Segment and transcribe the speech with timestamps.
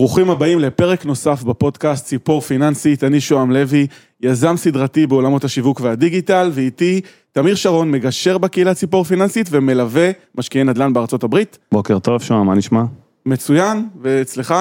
[0.00, 3.86] ברוכים הבאים לפרק נוסף בפודקאסט ציפור פיננסית, אני שוהם לוי,
[4.20, 7.00] יזם סדרתי בעולמות השיווק והדיגיטל, ואיתי
[7.32, 11.58] תמיר שרון, מגשר בקהילה ציפור פיננסית ומלווה משקיעי נדל"ן בארצות הברית.
[11.72, 12.82] בוקר טוב שוהם, מה נשמע?
[13.26, 14.54] מצוין, ואצלך?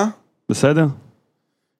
[0.50, 0.88] בסדר.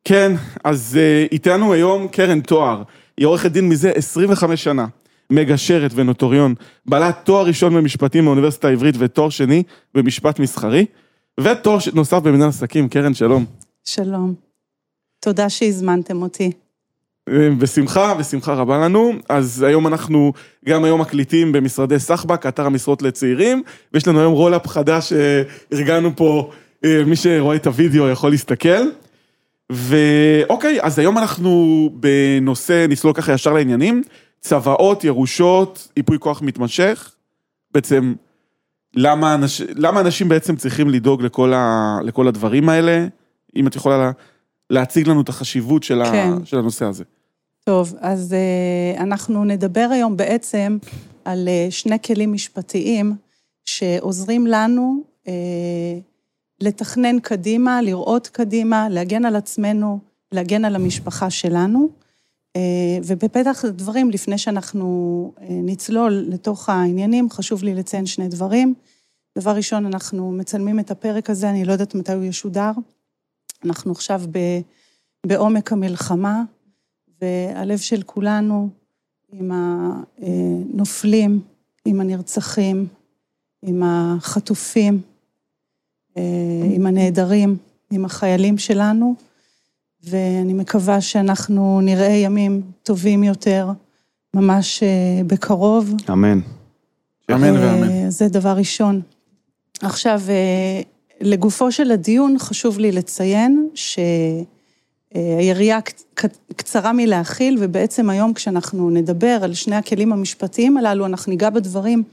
[0.06, 0.32] כן,
[0.64, 2.84] אז uh, איתנו היום קרן תואר,
[3.18, 4.86] היא עורכת דין מזה 25 שנה,
[5.30, 6.54] מגשרת ונוטוריון,
[6.86, 9.64] בעלת תואר ראשון במשפטים מהאוניברסיטה העברית ותואר שני
[9.96, 10.86] במשפט מסחרי.
[11.40, 13.46] ותואר נוסף במנהל עסקים, קרן, שלום.
[13.94, 14.34] שלום.
[15.20, 16.52] תודה שהזמנתם אותי.
[17.30, 19.12] אה, בשמחה, בשמחה רבה לנו.
[19.30, 20.34] אז היום אנחנו
[20.66, 23.64] גם היום מקליטים במשרדי סחבק, אתר המשרות לצעירים,
[23.94, 26.52] ויש לנו היום roll-up חדש שארגנו פה,
[26.86, 28.90] אה, מי שרואה את הוידאו יכול להסתכל.
[29.70, 34.04] ואוקיי, אז היום אנחנו בנושא, נצלול ככה ישר לעניינים,
[34.40, 37.12] צוואות, ירושות, ייפוי כוח מתמשך,
[37.74, 38.14] בעצם
[38.96, 43.08] למה, אנש, למה אנשים בעצם צריכים לדאוג לכל, ה, לכל הדברים האלה?
[43.56, 44.12] אם את יכולה לה,
[44.70, 46.34] להציג לנו את החשיבות של, כן.
[46.42, 47.04] ה, של הנושא הזה.
[47.64, 48.36] טוב, אז
[48.98, 50.78] uh, אנחנו נדבר היום בעצם
[51.26, 53.16] על uh, שני כלים משפטיים
[53.66, 55.30] שעוזרים לנו uh,
[56.62, 60.00] לתכנן קדימה, לראות קדימה, להגן על עצמנו,
[60.32, 61.90] להגן על המשפחה שלנו.
[63.04, 68.74] ובפתח הדברים, לפני שאנחנו נצלול לתוך העניינים, חשוב לי לציין שני דברים.
[69.38, 72.72] דבר ראשון, אנחנו מצלמים את הפרק הזה, אני לא יודעת מתי הוא ישודר.
[73.66, 74.40] אנחנו עכשיו ב,
[75.26, 76.44] בעומק המלחמה,
[77.22, 78.70] והלב של כולנו
[79.32, 79.52] עם
[80.22, 81.42] הנופלים,
[81.86, 82.88] עם הנרצחים,
[83.62, 85.02] עם החטופים,
[86.76, 87.58] עם הנעדרים,
[87.92, 89.16] עם החיילים שלנו.
[90.04, 93.72] ואני מקווה שאנחנו נראה ימים טובים יותר,
[94.34, 95.94] ממש אה, בקרוב.
[96.10, 96.40] אמן.
[97.32, 98.10] אמן ואמן.
[98.10, 99.02] זה דבר ראשון.
[99.82, 100.82] עכשיו, אה,
[101.22, 103.70] לגופו של הדיון, חשוב לי לציין
[105.14, 105.80] שהיריעה
[106.56, 112.04] קצרה מלהכיל, ובעצם היום כשאנחנו נדבר על שני הכלים המשפטיים הללו, אנחנו ניגע בדברים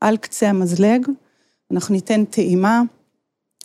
[0.00, 1.06] על קצה המזלג,
[1.70, 2.82] אנחנו ניתן טעימה.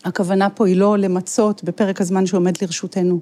[0.05, 3.19] הכוונה פה היא לא למצות בפרק הזמן שעומד לרשותנו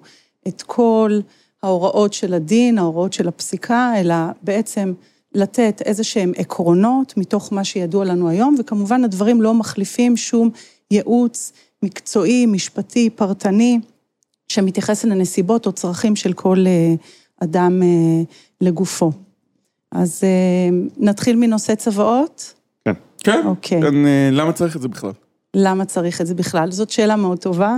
[0.47, 1.19] את כל
[1.63, 4.93] ההוראות של הדין, ההוראות של הפסיקה, אלא בעצם
[5.35, 10.49] לתת איזה שהם עקרונות מתוך מה שידוע לנו היום, וכמובן הדברים לא מחליפים שום
[10.91, 11.53] ייעוץ
[11.83, 13.79] מקצועי, משפטי, פרטני,
[14.47, 16.93] שמתייחס לנסיבות או צרכים של כל אה,
[17.43, 18.23] אדם אה,
[18.61, 19.11] לגופו.
[19.91, 22.53] אז אה, נתחיל מנושא צוואות?
[22.85, 22.93] כן.
[23.19, 23.81] כן, אוקיי.
[23.81, 23.93] כן,
[24.31, 25.11] למה צריך את זה בכלל?
[25.55, 26.71] למה צריך את זה בכלל?
[26.71, 27.77] זאת שאלה מאוד טובה.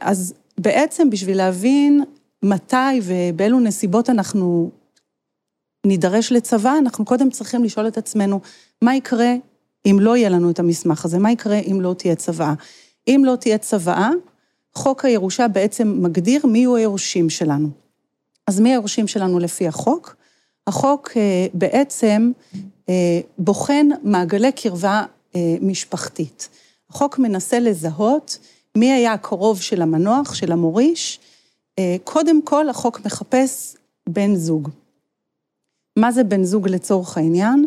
[0.00, 2.04] אז בעצם בשביל להבין
[2.42, 4.70] מתי ובאילו נסיבות אנחנו
[5.86, 8.40] נידרש לצבא, אנחנו קודם צריכים לשאול את עצמנו,
[8.82, 9.34] מה יקרה
[9.86, 11.18] אם לא יהיה לנו את המסמך הזה?
[11.18, 12.54] מה יקרה אם לא תהיה צוואה?
[13.08, 14.10] אם לא תהיה צוואה,
[14.74, 17.68] חוק הירושה בעצם מגדיר מי יהיו היורשים שלנו.
[18.46, 20.16] אז מי היורשים שלנו לפי החוק?
[20.66, 22.32] החוק אה, בעצם
[22.88, 25.04] אה, בוחן מעגלי קרבה
[25.36, 26.48] אה, משפחתית.
[26.90, 28.38] החוק מנסה לזהות
[28.76, 31.20] מי היה הקרוב של המנוח, של המוריש.
[32.04, 33.76] קודם כל, החוק מחפש
[34.08, 34.68] בן זוג.
[35.96, 37.66] מה זה בן זוג לצורך העניין?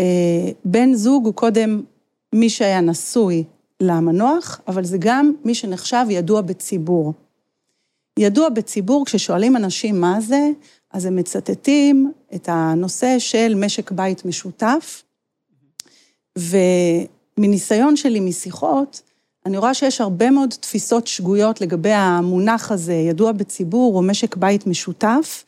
[0.00, 1.82] אה, בן זוג הוא קודם
[2.32, 3.44] מי שהיה נשוי
[3.80, 7.12] למנוח, אבל זה גם מי שנחשב ידוע בציבור.
[8.18, 10.50] ידוע בציבור, כששואלים אנשים מה זה,
[10.92, 15.02] אז הם מצטטים את הנושא של משק בית משותף,
[16.38, 19.02] ומניסיון שלי משיחות,
[19.46, 24.66] אני רואה שיש הרבה מאוד תפיסות שגויות לגבי המונח הזה, ידוע בציבור או משק בית
[24.66, 25.44] משותף.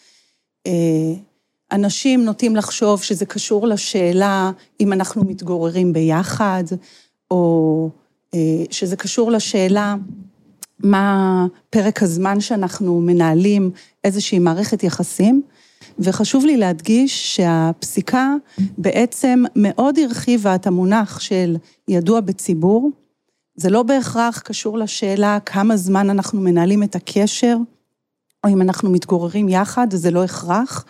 [1.73, 6.65] אנשים נוטים לחשוב שזה קשור לשאלה אם אנחנו מתגוררים ביחד,
[7.31, 7.91] או
[8.35, 9.97] אה, שזה קשור לשאלה
[10.79, 13.71] מה פרק הזמן שאנחנו מנהלים
[14.05, 15.43] איזושהי מערכת יחסים.
[15.99, 18.35] וחשוב לי להדגיש שהפסיקה
[18.79, 21.57] בעצם מאוד הרחיבה את המונח של
[21.89, 22.91] ידוע בציבור.
[23.57, 27.57] זה לא בהכרח קשור לשאלה כמה זמן אנחנו מנהלים את הקשר,
[28.45, 30.85] או אם אנחנו מתגוררים יחד, זה לא הכרח.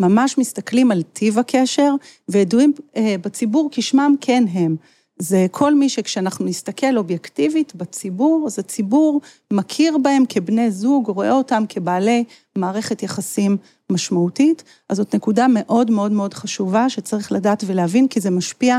[0.00, 1.94] ממש מסתכלים על טיב הקשר,
[2.28, 4.76] וידועים אה, בציבור כשמם כן הם.
[5.18, 9.20] זה כל מי שכשאנחנו נסתכל אובייקטיבית בציבור, אז הציבור
[9.52, 12.24] מכיר בהם כבני זוג, רואה אותם כבעלי
[12.58, 13.56] מערכת יחסים
[13.92, 14.64] משמעותית.
[14.88, 18.78] אז זאת נקודה מאוד מאוד מאוד חשובה שצריך לדעת ולהבין, כי זה משפיע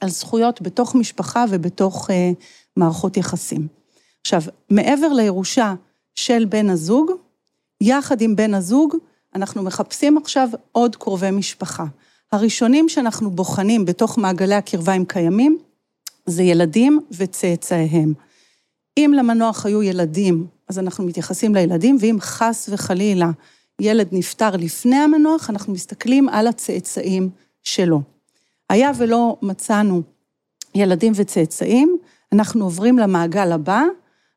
[0.00, 2.30] על זכויות בתוך משפחה ובתוך אה,
[2.76, 3.66] מערכות יחסים.
[4.20, 5.74] עכשיו, מעבר לירושה
[6.14, 7.10] של בן הזוג,
[7.80, 8.96] יחד עם בן הזוג,
[9.34, 11.84] אנחנו מחפשים עכשיו עוד קרובי משפחה.
[12.32, 15.58] הראשונים שאנחנו בוחנים בתוך מעגלי הקרבה הם קיימים,
[16.26, 18.12] זה ילדים וצאצאיהם.
[18.96, 23.30] אם למנוח היו ילדים, אז אנחנו מתייחסים לילדים, ואם חס וחלילה
[23.80, 27.30] ילד נפטר לפני המנוח, אנחנו מסתכלים על הצאצאים
[27.62, 28.02] שלו.
[28.70, 30.02] היה ולא מצאנו
[30.74, 31.98] ילדים וצאצאים,
[32.32, 33.82] אנחנו עוברים למעגל הבא,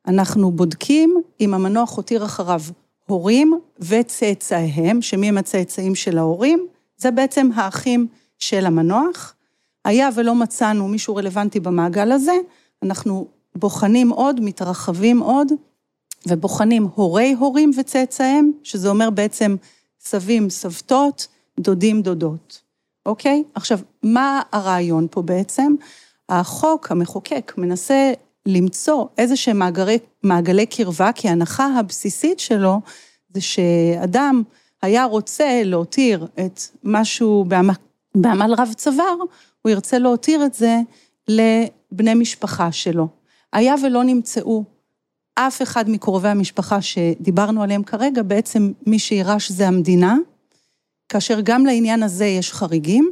[0.07, 2.61] אנחנו בודקים אם המנוח הותיר אחריו
[3.07, 6.67] הורים וצאצאיהם, שמי הם הצאצאים של ההורים,
[6.97, 8.07] זה בעצם האחים
[8.39, 9.35] של המנוח.
[9.85, 12.33] היה ולא מצאנו מישהו רלוונטי במעגל הזה,
[12.83, 15.51] אנחנו בוחנים עוד, מתרחבים עוד,
[16.27, 19.55] ובוחנים הורי הורים וצאצאיהם, שזה אומר בעצם
[19.99, 21.27] סבים, סבתות,
[21.59, 22.61] דודים, דודות.
[23.05, 23.43] אוקיי?
[23.55, 25.75] עכשיו, מה הרעיון פה בעצם?
[26.29, 28.13] החוק, המחוקק, מנסה
[28.45, 32.81] למצוא איזה שהם מעגלי, מעגלי קרבה, כי ההנחה הבסיסית שלו
[33.33, 34.43] זה שאדם
[34.81, 37.73] היה רוצה להותיר את משהו בעמל,
[38.15, 39.17] בעמל רב צוואר,
[39.61, 40.77] הוא ירצה להותיר את זה
[41.27, 43.07] לבני משפחה שלו.
[43.53, 44.63] היה ולא נמצאו
[45.35, 50.17] אף אחד מקרובי המשפחה שדיברנו עליהם כרגע, בעצם מי שירש זה המדינה,
[51.09, 53.11] כאשר גם לעניין הזה יש חריגים.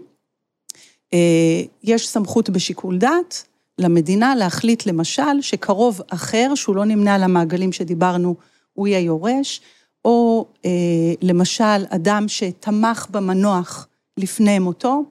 [1.14, 3.44] אה, יש סמכות בשיקול דעת
[3.82, 8.36] למדינה להחליט למשל שקרוב אחר, שהוא לא נמנה על המעגלים שדיברנו,
[8.74, 9.62] הוא יהיה יורש,
[10.06, 10.70] או אה,
[11.22, 13.88] למשל אדם שתמך במנוח
[14.18, 15.04] לפני מותו,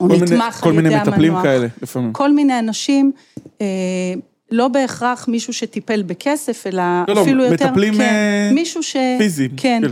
[0.00, 0.60] או נתמך על ידי המנוח.
[0.60, 2.12] כל מיני מטפלים כאלה לפעמים.
[2.12, 3.12] כל מיני אנשים,
[3.60, 4.14] אה,
[4.50, 7.66] לא בהכרח מישהו שטיפל בכסף, אלא לא, אפילו לא, יותר...
[7.66, 8.96] מטפלים כן, מישהו ש...
[9.18, 9.50] פיזיים.
[9.56, 9.82] כן,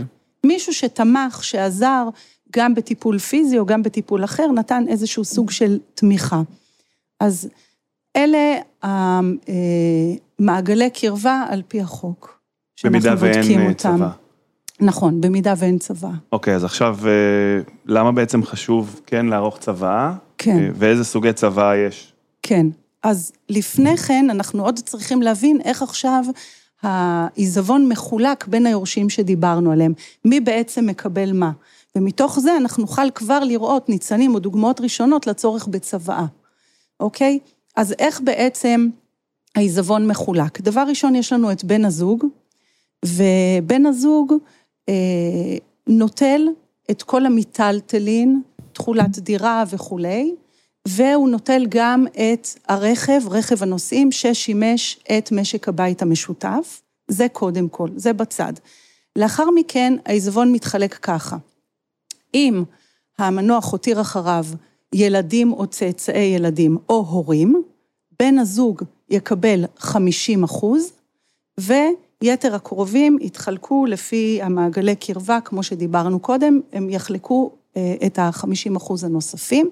[0.43, 2.09] מישהו שתמך, שעזר,
[2.55, 6.41] גם בטיפול פיזי או גם בטיפול אחר, נתן איזשהו סוג של תמיכה.
[7.19, 7.49] אז
[8.15, 8.55] אלה
[10.39, 12.39] המעגלי קרבה על פי החוק.
[12.83, 14.09] במידה ואין צבא.
[14.79, 16.09] נכון, במידה ואין צבא.
[16.31, 16.97] אוקיי, אז עכשיו,
[17.85, 20.13] למה בעצם חשוב כן לערוך צבא?
[20.37, 20.71] כן.
[20.75, 22.13] ואיזה סוגי צבא יש?
[22.41, 22.67] כן,
[23.03, 26.25] אז לפני כן אנחנו עוד צריכים להבין איך עכשיו
[26.81, 29.93] העיזבון מחולק בין היורשים שדיברנו עליהם,
[30.25, 31.51] מי בעצם מקבל מה.
[31.95, 36.25] ומתוך זה אנחנו נוכל כבר לראות ניצנים או דוגמאות ראשונות לצורך בצוואה,
[36.99, 37.39] אוקיי?
[37.75, 38.89] אז איך בעצם
[39.55, 40.61] העיזבון מחולק?
[40.61, 42.25] דבר ראשון, יש לנו את בן הזוג,
[43.05, 44.33] ובן הזוג
[44.89, 46.41] אה, נוטל
[46.91, 48.41] את כל המיטלטלין,
[48.73, 50.35] תכולת דירה וכולי,
[50.87, 56.81] והוא נוטל גם את הרכב, רכב הנוסעים, ששימש את משק הבית המשותף.
[57.07, 58.53] זה קודם כל, זה בצד.
[59.15, 61.37] לאחר מכן, העיזבון מתחלק ככה.
[62.33, 62.63] אם
[63.17, 64.45] המנוח הותיר אחריו
[64.93, 67.63] ילדים או צאצאי ילדים או הורים,
[68.19, 70.91] בן הזוג יקבל 50 אחוז,
[71.59, 79.03] ויתר הקרובים יתחלקו לפי המעגלי קרבה, כמו שדיברנו קודם, הם יחלקו אה, את ה-50 אחוז
[79.03, 79.69] הנוספים.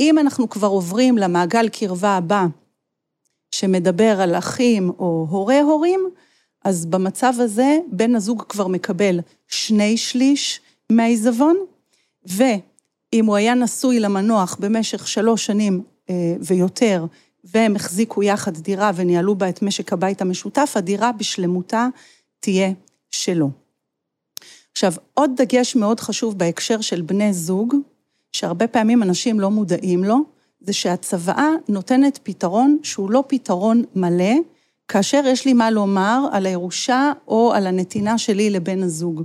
[0.00, 2.46] אם אנחנו כבר עוברים למעגל קרבה הבא,
[3.54, 6.00] שמדבר על אחים או הורי הורים,
[6.64, 10.60] אז במצב הזה בן הזוג כבר מקבל שני שליש
[10.90, 11.56] מהעיזבון,
[13.14, 17.04] ואם הוא היה נשוי למנוח במשך שלוש שנים אה, ויותר,
[17.44, 21.88] והם החזיקו יחד דירה וניהלו בה את משק הבית המשותף, הדירה בשלמותה
[22.40, 22.72] תהיה
[23.10, 23.50] שלו.
[24.72, 27.74] עכשיו, עוד דגש מאוד חשוב בהקשר של בני זוג,
[28.32, 30.18] שהרבה פעמים אנשים לא מודעים לו,
[30.60, 34.34] זה שהצוואה נותנת פתרון שהוא לא פתרון מלא,
[34.88, 39.22] כאשר יש לי מה לומר על הירושה או על הנתינה שלי לבן הזוג.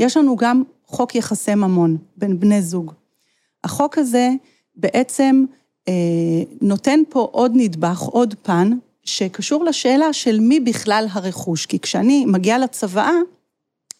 [0.00, 2.92] יש לנו גם חוק יחסי ממון בין בני זוג.
[3.64, 4.30] החוק הזה
[4.76, 5.44] בעצם
[5.88, 5.92] אה,
[6.60, 8.70] נותן פה עוד נדבך, עוד פן,
[9.04, 11.66] שקשור לשאלה של מי בכלל הרכוש.
[11.66, 13.12] כי כשאני מגיעה לצוואה,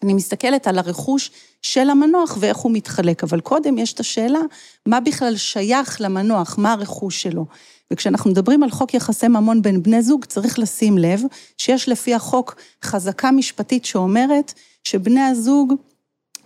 [0.02, 1.30] אני מסתכלת על הרכוש
[1.62, 4.40] של המנוח ואיך הוא מתחלק, אבל קודם יש את השאלה,
[4.87, 7.47] מה בכלל שייך למנוח, מה הרכוש שלו.
[7.90, 11.21] וכשאנחנו מדברים על חוק יחסי ממון בין בני זוג, צריך לשים לב
[11.59, 14.52] שיש לפי החוק חזקה משפטית שאומרת
[14.85, 15.75] שבני הזוג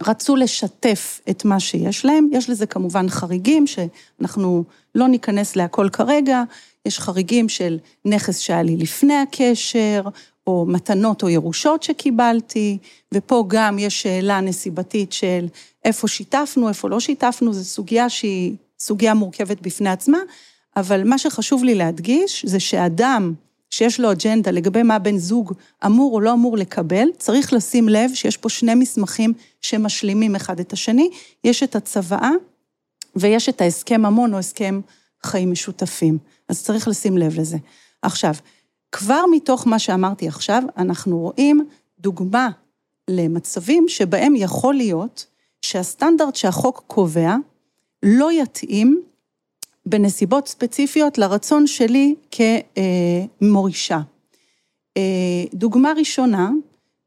[0.07, 2.29] רצו לשתף את מה שיש להם.
[2.33, 4.65] יש לזה כמובן חריגים, שאנחנו
[4.95, 6.43] לא ניכנס להכל כרגע,
[6.87, 10.03] יש חריגים של נכס שהיה לי לפני הקשר,
[10.47, 12.79] או מתנות או ירושות שקיבלתי,
[13.15, 15.47] ופה גם יש שאלה נסיבתית של
[15.85, 20.19] איפה שיתפנו, איפה לא שיתפנו, זו סוגיה שהיא סוגיה מורכבת בפני עצמה,
[20.77, 23.33] אבל מה שחשוב לי להדגיש זה שאדם
[23.71, 25.53] שיש לו אג'נדה לגבי מה בן זוג
[25.87, 30.73] אמור או לא אמור לקבל, צריך לשים לב שיש פה שני מסמכים שמשלימים אחד את
[30.73, 31.11] השני,
[31.45, 32.31] יש את הצוואה
[33.17, 34.81] ויש את ההסכם ממון או הסכם
[35.23, 37.57] חיים משותפים, אז צריך לשים לב לזה.
[38.03, 38.35] עכשיו,
[38.93, 41.69] כבר מתוך מה שאמרתי עכשיו, אנחנו רואים
[42.01, 42.49] דוגמה
[43.11, 45.27] למצבים שבהם יכול להיות
[45.63, 47.37] שהסטנדרט שהחוק קובע
[48.03, 49.03] לא יתאים
[49.89, 52.15] בנסיבות ספציפיות לרצון שלי
[53.41, 54.01] כמורישה.
[54.97, 55.03] אה,
[55.55, 56.51] דוגמה ראשונה,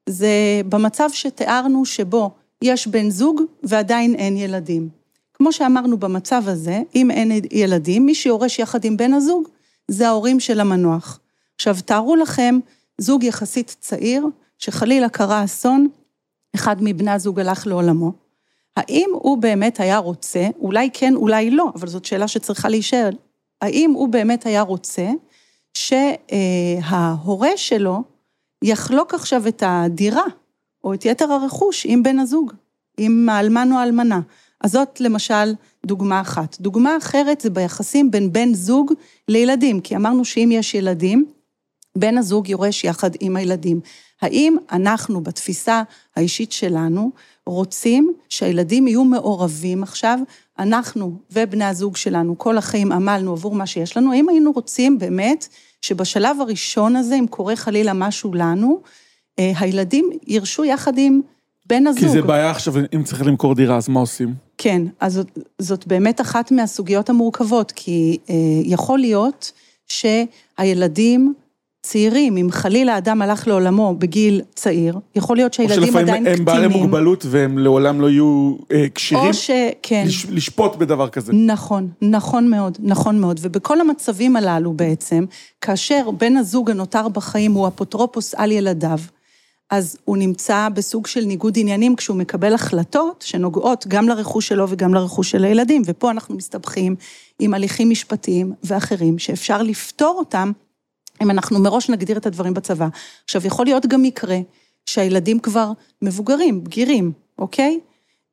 [0.09, 4.89] זה במצב שתיארנו שבו יש בן זוג ועדיין אין ילדים.
[5.33, 9.47] כמו שאמרנו במצב הזה, אם אין ילדים, מי שיורש יחד עם בן הזוג
[9.87, 11.19] זה ההורים של המנוח.
[11.55, 12.59] עכשיו, תארו לכם
[12.97, 14.25] זוג יחסית צעיר,
[14.57, 15.87] שחלילה קרה אסון,
[16.55, 18.11] אחד מבני הזוג הלך לעולמו.
[18.77, 23.15] האם הוא באמת היה רוצה, אולי כן, אולי לא, אבל זאת שאלה שצריכה להישאל,
[23.61, 25.09] האם הוא באמת היה רוצה
[25.73, 28.03] שההורה שלו
[28.63, 30.23] יחלוק עכשיו את הדירה,
[30.83, 32.53] או את יתר הרכוש, עם בן הזוג,
[32.97, 34.19] עם האלמן או האלמנה.
[34.61, 35.53] אז זאת למשל
[35.85, 36.57] דוגמה אחת.
[36.59, 38.93] דוגמה אחרת זה ביחסים בין בן זוג
[39.27, 41.25] לילדים, כי אמרנו שאם יש ילדים,
[41.97, 43.79] בן הזוג יורש יחד עם הילדים.
[44.21, 45.83] האם אנחנו בתפיסה
[46.15, 47.11] האישית שלנו
[47.47, 50.19] רוצים שהילדים יהיו מעורבים עכשיו,
[50.59, 55.47] אנחנו ובני הזוג שלנו כל החיים עמלנו עבור מה שיש לנו, האם היינו רוצים באמת
[55.81, 58.81] שבשלב הראשון הזה, אם קורה חלילה משהו לנו,
[59.39, 61.21] אה, הילדים ירשו יחד עם
[61.65, 62.03] בן הזוג.
[62.03, 64.33] כי זה בעיה עכשיו, אם צריך למכור דירה, אז מה עושים?
[64.57, 69.51] כן, אז זאת, זאת באמת אחת מהסוגיות המורכבות, כי אה, יכול להיות
[69.87, 71.33] שהילדים
[71.83, 76.27] צעירים, אם חלילה אדם הלך לעולמו בגיל צעיר, יכול להיות שהילדים עדיין קטינים.
[76.27, 79.27] או שלפעמים הם בעלי מוגבלות והם לעולם לא יהיו אה, כשירים.
[79.27, 79.51] או ש...
[79.81, 80.03] כן.
[80.07, 81.33] לש, לשפוט בדבר כזה.
[81.33, 83.39] נכון, נכון מאוד, נכון מאוד.
[83.43, 85.25] ובכל המצבים הללו בעצם,
[85.61, 88.99] כאשר בן הזוג הנותר בחיים הוא אפוטרופוס על ילדיו,
[89.71, 94.93] אז הוא נמצא בסוג של ניגוד עניינים כשהוא מקבל החלטות שנוגעות גם לרכוש שלו וגם
[94.93, 96.95] לרכוש של הילדים, ופה אנחנו מסתבכים
[97.39, 100.51] עם הליכים משפטיים ואחרים שאפשר לפתור אותם
[101.21, 102.87] אם אנחנו מראש נגדיר את הדברים בצבא.
[103.23, 104.37] עכשיו, יכול להיות גם מקרה
[104.85, 107.79] שהילדים כבר מבוגרים, בגירים, אוקיי?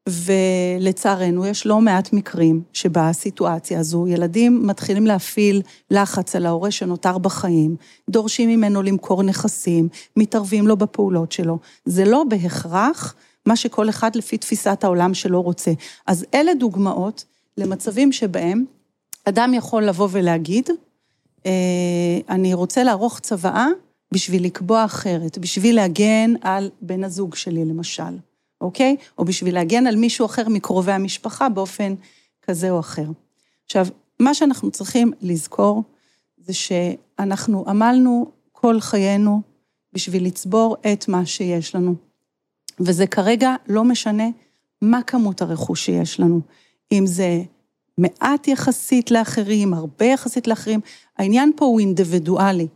[0.09, 7.77] ולצערנו, יש לא מעט מקרים שבסיטואציה הזו ילדים מתחילים להפעיל לחץ על ההורה שנותר בחיים,
[8.11, 11.59] דורשים ממנו למכור נכסים, מתערבים לו בפעולות שלו.
[11.85, 13.15] זה לא בהכרח
[13.47, 15.73] מה שכל אחד לפי תפיסת העולם שלו רוצה.
[16.07, 17.25] אז אלה דוגמאות
[17.57, 18.65] למצבים שבהם
[19.25, 20.71] אדם יכול לבוא ולהגיד,
[22.29, 23.67] אני רוצה לערוך צוואה
[24.13, 28.19] בשביל לקבוע אחרת, בשביל להגן על בן הזוג שלי למשל.
[28.61, 28.97] אוקיי?
[29.19, 31.95] או בשביל להגן על מישהו אחר מקרובי המשפחה באופן
[32.43, 33.07] כזה או אחר.
[33.65, 33.87] עכשיו,
[34.21, 35.83] מה שאנחנו צריכים לזכור
[36.39, 39.43] זה שאנחנו עמלנו כל חיינו
[39.93, 41.95] בשביל לצבור את מה שיש לנו.
[42.81, 44.29] וזה כרגע לא משנה
[44.83, 46.41] מה כמות הרכוש שיש לנו.
[46.93, 47.43] אם זה
[47.99, 50.81] מעט יחסית לאחרים, הרבה יחסית לאחרים,
[51.19, 52.67] העניין פה הוא אינדיבידואלי.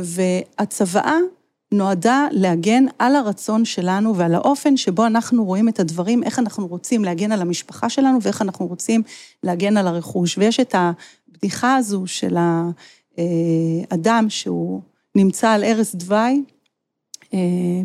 [0.00, 1.18] והצוואה
[1.72, 7.04] נועדה להגן על הרצון שלנו ועל האופן שבו אנחנו רואים את הדברים, איך אנחנו רוצים
[7.04, 9.02] להגן על המשפחה שלנו ואיך אנחנו רוצים
[9.42, 10.38] להגן על הרכוש.
[10.38, 12.36] ויש את הבדיחה הזו של
[13.18, 14.80] האדם שהוא
[15.14, 16.42] נמצא על ערש דווי
[17.34, 17.38] אה,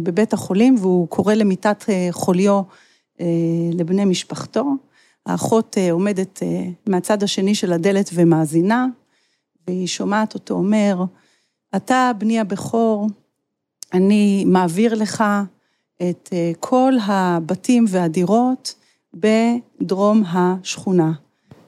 [0.04, 2.62] בבית החולים והוא קורא למיטת אה, חוליו
[3.22, 3.26] אה,
[3.74, 4.66] לבני משפחתו.
[5.26, 6.44] האחות עומדת
[6.88, 8.88] מהצד השני של הדלת ומאזינה,
[9.68, 11.04] והיא שומעת אותו אומר,
[11.76, 13.08] אתה בני הבכור,
[13.94, 15.24] אני מעביר לך
[16.02, 18.76] את אה, כל הבתים והדירות
[19.14, 21.12] בדרום השכונה.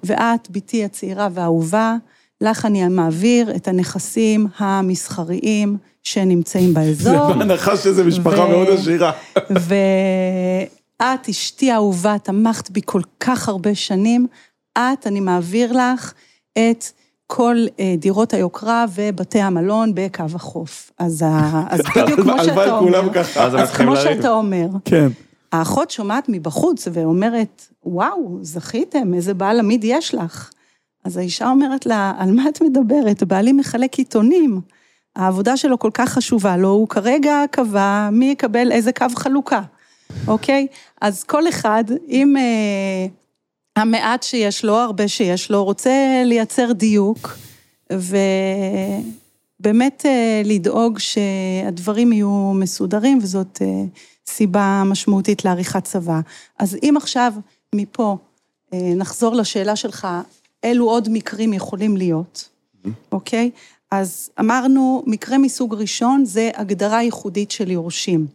[0.04, 1.96] ואת, בתי הצעירה והאהובה,
[2.42, 7.28] לך אני מעביר את הנכסים המסחריים שנמצאים באזור.
[7.28, 8.50] זה בהנחה שזו משפחה ו...
[8.50, 9.12] מאוד עשירה.
[11.02, 14.28] ואת, אשתי האהובה, תמכת בי כל כך הרבה שנים,
[14.78, 16.14] את, אני מעביר לך
[16.54, 16.86] את
[17.28, 20.92] כל אה, דירות היוקרה ובתי המלון בקו החוף.
[21.00, 21.26] אז,
[21.70, 23.12] אז בדיוק כמו שאתה אומר,
[23.60, 25.08] אז כמו שאתה אומר, כן.
[25.52, 30.50] האחות שומעת מבחוץ ואומרת, וואו, זכיתם, איזה בעל עמיד יש לך.
[31.04, 33.24] אז האישה אומרת לה, על מה את מדברת?
[33.24, 34.62] בעלי מחלק עיתונים.
[35.16, 39.62] העבודה שלו כל כך חשובה לו, הוא כרגע קבע מי יקבל איזה קו חלוקה,
[40.28, 40.68] אוקיי?
[41.02, 43.08] אז כל אחד, אם אה,
[43.78, 47.38] המעט שיש לו, הרבה שיש לו, רוצה לייצר דיוק,
[49.60, 53.84] ובאמת אה, לדאוג שהדברים יהיו מסודרים, וזאת אה,
[54.28, 56.20] סיבה משמעותית לעריכת צבא.
[56.60, 57.34] אז אם עכשיו
[57.76, 58.18] מפה
[58.74, 60.08] אה, נחזור לשאלה שלך,
[60.64, 62.50] אילו עוד מקרים יכולים להיות,
[63.12, 63.52] אוקיי?
[63.92, 68.28] אז אמרנו, מקרה מסוג ראשון זה הגדרה ייחודית של יורשים.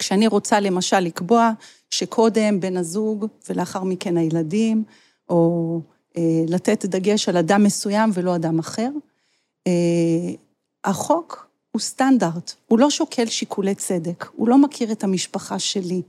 [0.00, 1.50] כשאני רוצה למשל לקבוע
[1.90, 4.84] שקודם בן הזוג ולאחר מכן הילדים,
[5.28, 5.80] או
[6.16, 8.90] אה, לתת דגש על אדם מסוים ולא אדם אחר.
[9.66, 10.32] אה,
[10.84, 16.02] החוק הוא סטנדרט, הוא לא שוקל שיקולי צדק, הוא לא מכיר את המשפחה שלי,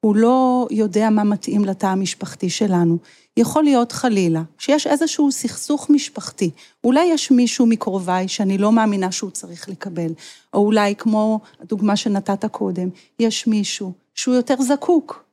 [0.00, 2.98] הוא לא יודע מה מתאים לתא המשפחתי שלנו.
[3.36, 6.50] יכול להיות חלילה שיש איזשהו סכסוך משפחתי.
[6.84, 10.12] אולי יש מישהו מקרוביי שאני לא מאמינה שהוא צריך לקבל,
[10.54, 12.88] או אולי, כמו הדוגמה שנתת קודם,
[13.20, 15.24] יש מישהו שהוא יותר זקוק,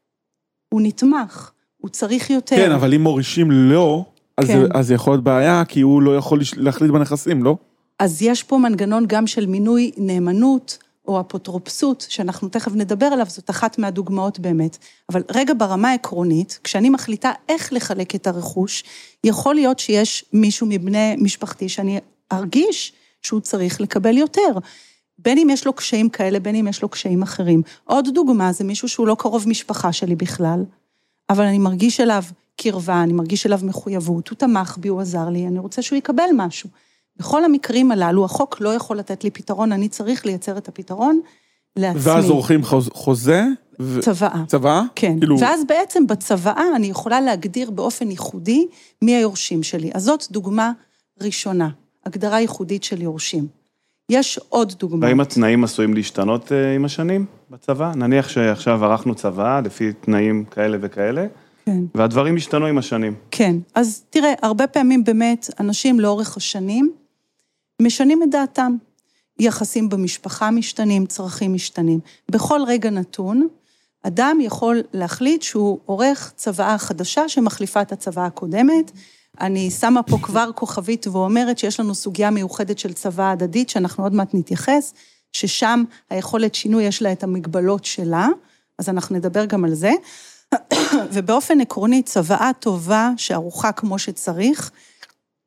[0.70, 2.56] הוא נתמך, הוא צריך יותר.
[2.56, 4.06] כן, אבל אם מורישים לא,
[4.38, 4.60] אז, כן.
[4.74, 7.58] אז זה יכול להיות בעיה, כי הוא לא יכול להחליט בנכסים, לא?
[8.00, 10.78] אז יש פה מנגנון גם של מינוי נאמנות
[11.08, 14.78] או אפוטרופסות, שאנחנו תכף נדבר עליו, זאת אחת מהדוגמאות באמת.
[15.10, 18.84] אבל רגע ברמה העקרונית, כשאני מחליטה איך לחלק את הרכוש,
[19.24, 22.00] יכול להיות שיש מישהו מבני משפחתי שאני
[22.32, 24.52] ארגיש שהוא צריך לקבל יותר.
[25.18, 27.62] בין אם יש לו קשיים כאלה, בין אם יש לו קשיים אחרים.
[27.84, 30.64] עוד דוגמה זה מישהו שהוא לא קרוב משפחה שלי בכלל,
[31.30, 32.24] אבל אני מרגיש אליו
[32.62, 36.30] קרבה, אני מרגיש אליו מחויבות, הוא תמך בי, הוא עזר לי, אני רוצה שהוא יקבל
[36.36, 36.70] משהו.
[37.22, 41.20] בכל המקרים הללו, החוק לא יכול לתת לי פתרון, אני צריך לייצר את הפתרון
[41.76, 42.02] לעצמי.
[42.02, 43.44] ואז עורכים חוז, חוזה,
[43.80, 44.02] ו...
[44.02, 44.44] צוואה.
[44.48, 44.82] צוואה?
[44.96, 48.68] כן, כאילו, ואז בעצם בצוואה אני יכולה להגדיר באופן ייחודי
[49.02, 49.92] מי היורשים שלי.
[49.94, 50.72] אז זאת דוגמה
[51.22, 51.70] ראשונה,
[52.06, 53.48] הגדרה ייחודית של יורשים.
[54.10, 55.04] יש עוד דוגמאות.
[55.04, 57.92] והאם התנאים עשויים להשתנות אה, עם השנים בצבא?
[57.96, 61.26] נניח שעכשיו ערכנו צבא לפי תנאים כאלה וכאלה,
[61.66, 61.80] כן.
[61.96, 63.14] והדברים השתנו עם השנים.
[63.32, 66.92] כן, אז תראה, הרבה פעמים באמת אנשים לאורך השנים
[67.82, 68.76] משנים את דעתם.
[69.40, 72.00] יחסים במשפחה משתנים, צרכים משתנים.
[72.32, 73.48] בכל רגע נתון,
[74.04, 78.92] אדם יכול להחליט שהוא עורך צוואה חדשה שמחליפה את הצוואה הקודמת.
[79.42, 84.14] אני שמה פה כבר כוכבית ואומרת שיש לנו סוגיה מיוחדת של צוואה הדדית, שאנחנו עוד
[84.14, 84.94] מעט נתייחס,
[85.34, 88.28] ששם היכולת שינוי יש לה את המגבלות שלה,
[88.80, 89.92] אז אנחנו נדבר גם על זה.
[91.14, 94.72] ובאופן עקרוני, צוואה טובה שערוכה כמו שצריך,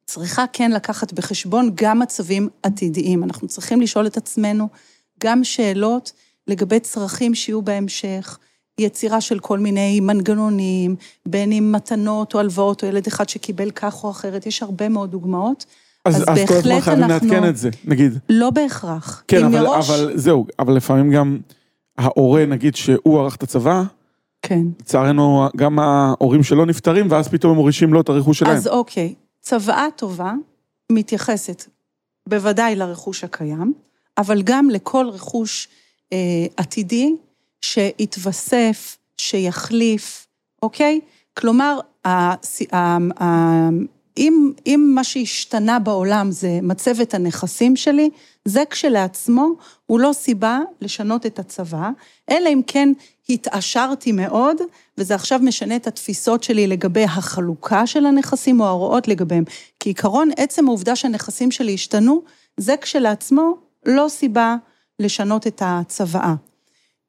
[0.06, 3.24] צריכה כן לקחת בחשבון גם מצבים עתידיים.
[3.24, 4.68] אנחנו צריכים לשאול את עצמנו
[5.20, 6.12] גם שאלות
[6.48, 8.38] לגבי צרכים שיהיו בהמשך,
[8.78, 10.96] יצירה של כל מיני מנגנונים,
[11.26, 15.10] בין אם מתנות או הלוואות או ילד אחד שקיבל כך או אחרת, יש הרבה מאוד
[15.10, 15.64] דוגמאות.
[16.04, 18.18] אז, אז אז כל הזמן בהחלט חייבים אנחנו- לעדכן את זה, נגיד.
[18.28, 19.24] לא בהכרח.
[19.28, 19.90] כן, אבל, מראש...
[19.90, 21.38] אבל זהו, אבל לפעמים גם
[21.98, 23.82] ההורה, נגיד שהוא ערך את הצבא,
[24.42, 24.62] כן.
[24.80, 28.56] לצערנו גם ההורים שלו נפטרים, ואז פתאום הם מורישים לו את הרכוש שלהם.
[28.56, 29.14] אז אוקיי,
[29.44, 30.32] צוואה טובה
[30.92, 31.64] מתייחסת
[32.28, 33.72] בוודאי לרכוש הקיים,
[34.18, 35.68] אבל גם לכל רכוש
[36.12, 37.16] אה, עתידי
[37.60, 40.26] שיתווסף, שיחליף,
[40.62, 41.00] אוקיי?
[41.38, 43.68] כלומר, הס- ה- ה-
[44.16, 48.10] אם, אם מה שהשתנה בעולם זה מצבת הנכסים שלי,
[48.44, 49.48] זה כשלעצמו
[49.86, 51.90] הוא לא סיבה לשנות את הצבא,
[52.30, 52.88] אלא אם כן
[53.28, 54.56] התעשרתי מאוד,
[54.98, 59.44] וזה עכשיו משנה את התפיסות שלי לגבי החלוקה של הנכסים או ההוראות לגביהם.
[59.80, 62.22] כעיקרון, עצם העובדה שהנכסים שלי השתנו,
[62.56, 64.56] זה כשלעצמו לא סיבה
[65.00, 66.34] לשנות את הצוואה.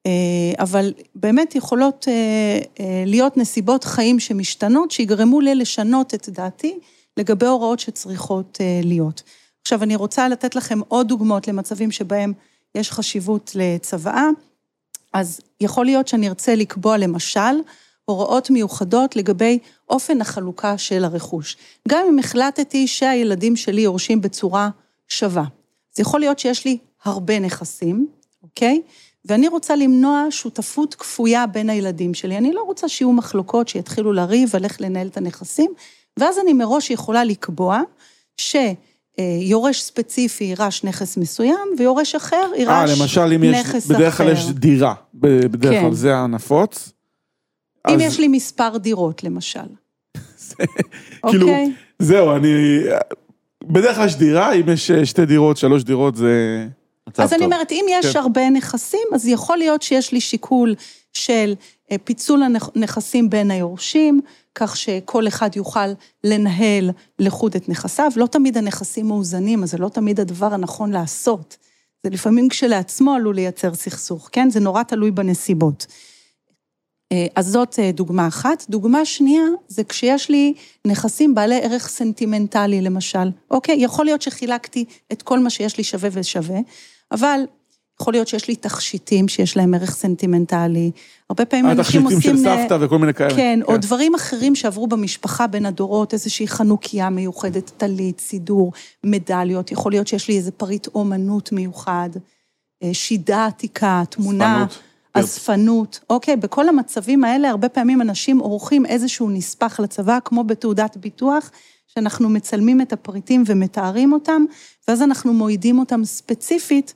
[0.06, 0.12] אה,
[0.60, 6.80] אבל באמת יכולות אה, אה, להיות נסיבות חיים שמשתנות, שיגרמו לי לשנות את דעתי
[7.18, 9.24] לגבי הוראות שצריכות אה, להיות.
[9.62, 12.34] עכשיו, אני רוצה לתת לכם עוד דוגמאות למצבים שבהם
[12.76, 14.28] יש חשיבות לצוואה.
[15.14, 17.62] אז יכול להיות שאני ארצה לקבוע למשל
[18.06, 19.60] הוראות מיוחדות לגבי
[19.90, 21.58] אופן החלוקה של הרכוש.
[21.88, 24.70] גם אם החלטתי שהילדים שלי יורשים בצורה
[25.08, 25.44] שווה.
[25.94, 28.08] אז יכול להיות שיש לי הרבה נכסים,
[28.44, 28.82] אוקיי?
[29.26, 32.38] ואני רוצה למנוע שותפות כפויה בין הילדים שלי.
[32.38, 35.74] אני לא רוצה שיהיו מחלוקות, שיתחילו לריב על איך לנהל את הנכסים,
[36.18, 37.82] ואז אני מראש יכולה לקבוע
[39.20, 44.32] שיורש ספציפי יירש נכס מסוים, ויורש אחר אה, יירש למשל, אם יש, נכס בדרך כלל
[44.32, 44.34] אחר.
[44.34, 45.82] יש דירה, בדרך כן.
[45.82, 46.92] כלל זה הנפוץ.
[47.90, 49.60] אם אז יש לי מספר דירות, למשל.
[51.30, 51.74] כאילו, אוקיי?
[52.00, 52.80] זהו, אני...
[53.64, 56.68] בדרך כלל יש דירה, אם יש אה, שתי דירות, שלוש דירות, זה...
[57.18, 57.54] אז אני טוב.
[57.54, 58.20] אומרת, אם יש כן.
[58.20, 60.76] הרבה נכסים, אז יכול להיות שיש לי שיקול
[61.18, 61.54] של
[61.92, 64.22] אה, פיצול הנכסים בין היורשים,
[64.56, 65.88] כך שכל אחד יוכל
[66.24, 68.12] לנהל לחוד את נכסיו.
[68.16, 71.58] לא תמיד הנכסים מאוזנים, אז זה לא תמיד הדבר הנכון לעשות.
[72.04, 74.50] זה לפעמים כשלעצמו עלול לייצר סכסוך, כן?
[74.50, 75.86] זה נורא תלוי בנסיבות.
[77.12, 78.66] אה, אז זאת אה, דוגמה אחת.
[78.70, 80.54] דוגמה שנייה, זה כשיש לי
[80.88, 83.30] נכסים בעלי ערך סנטימנטלי, למשל.
[83.52, 86.60] אוקיי, יכול להיות שחילקתי את כל מה שיש לי שווה ושווה,
[87.12, 87.40] אבל
[88.02, 90.92] יכול להיות שיש לי תכשיטים שיש להם ערך סנטימנטלי.
[91.30, 92.18] הרבה פעמים אנשים עושים...
[92.18, 93.36] התכשיטים של אה, סבתא וכל מיני כאלה.
[93.36, 98.72] כן, או דברים אחרים שעברו במשפחה בין הדורות, איזושהי חנוכיה מיוחדת, טלית, סידור,
[99.04, 102.10] מדליות, יכול להיות שיש לי איזה פריט אומנות מיוחד,
[102.84, 104.84] אה, שידה עתיקה, תמונה, אספנות.
[105.14, 106.00] אספנות.
[106.10, 111.52] אוקיי, בכל המצבים האלה, הרבה פעמים אנשים עורכים איזשהו נספח לצוואה, כמו בתעודת ביטוח,
[111.88, 114.46] שאנחנו מצלמים את הפריטים ומתארים אותם,
[114.88, 116.94] ואז אנחנו מועידים אותם ספציפית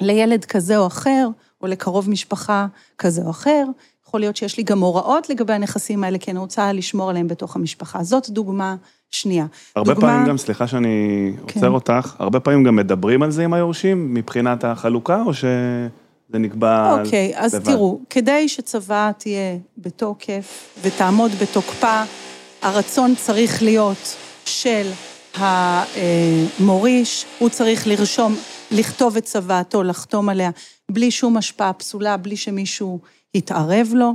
[0.00, 1.28] לילד כזה או אחר,
[1.62, 2.66] או לקרוב משפחה
[2.98, 3.64] כזה או אחר.
[4.08, 7.56] יכול להיות שיש לי גם הוראות לגבי הנכסים האלה, כי אני רוצה לשמור עליהם בתוך
[7.56, 8.02] המשפחה.
[8.02, 8.76] זאת דוגמה
[9.10, 9.46] שנייה.
[9.76, 10.08] הרבה דוגמה...
[10.08, 11.54] פעמים גם, סליחה שאני כן.
[11.54, 15.88] עוצר אותך, הרבה פעמים גם מדברים על זה עם היורשים, מבחינת החלוקה, או שזה
[16.30, 17.64] נקבע אוקיי, אז לבד?
[17.64, 22.02] תראו, כדי שצוואה תהיה בתוקף ותעמוד בתוקפה,
[22.62, 24.90] הרצון צריך להיות של
[25.34, 28.36] המוריש, הוא צריך לרשום,
[28.70, 30.50] לכתוב את צוואתו, לחתום עליה,
[30.90, 33.00] בלי שום השפעה פסולה, בלי שמישהו
[33.34, 34.14] יתערב לו.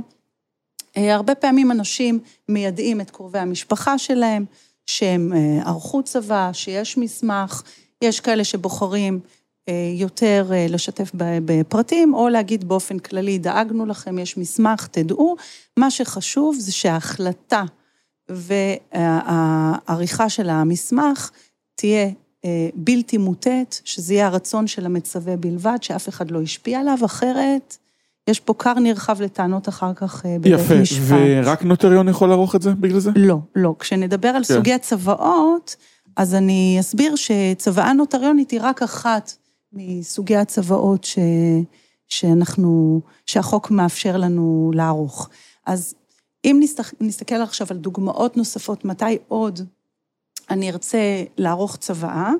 [0.96, 4.44] אה, הרבה פעמים אנשים מיידעים את קרובי המשפחה שלהם,
[4.86, 7.62] שהם אה, ערכו צבא, שיש מסמך,
[8.02, 9.20] יש כאלה שבוחרים
[9.68, 15.36] אה, יותר לשתף בפרטים, או להגיד באופן כללי, דאגנו לכם, יש מסמך, תדעו.
[15.76, 17.64] מה שחשוב זה שההחלטה
[18.28, 21.30] והעריכה של המסמך
[21.74, 22.10] תהיה
[22.74, 27.76] בלתי מוטית, שזה יהיה הרצון של המצווה בלבד, שאף אחד לא השפיע עליו, אחרת
[28.28, 31.00] יש פה כר נרחב לטענות אחר כך אה, בבית יפה, משפט.
[31.08, 33.10] ורק נוטריון יכול לערוך את זה בגלל זה?
[33.16, 33.74] לא, לא.
[33.78, 34.54] כשנדבר על כן.
[34.54, 35.76] סוגי הצוואות,
[36.16, 39.32] אז אני אסביר שצוואה נוטריונית היא רק אחת
[39.72, 41.18] מסוגי הצוואות ש...
[42.08, 45.28] שאנחנו, שהחוק מאפשר לנו לערוך.
[45.66, 45.94] אז
[46.44, 46.60] אם
[47.00, 49.60] נסתכל עכשיו על דוגמאות נוספות, מתי עוד
[50.52, 52.32] אני ארצה לערוך צוואה,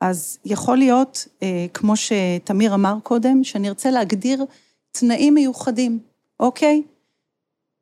[0.00, 4.44] אז יכול להיות, אה, כמו שתמיר אמר קודם, שאני ארצה להגדיר
[4.92, 5.98] תנאים מיוחדים,
[6.40, 6.82] אוקיי?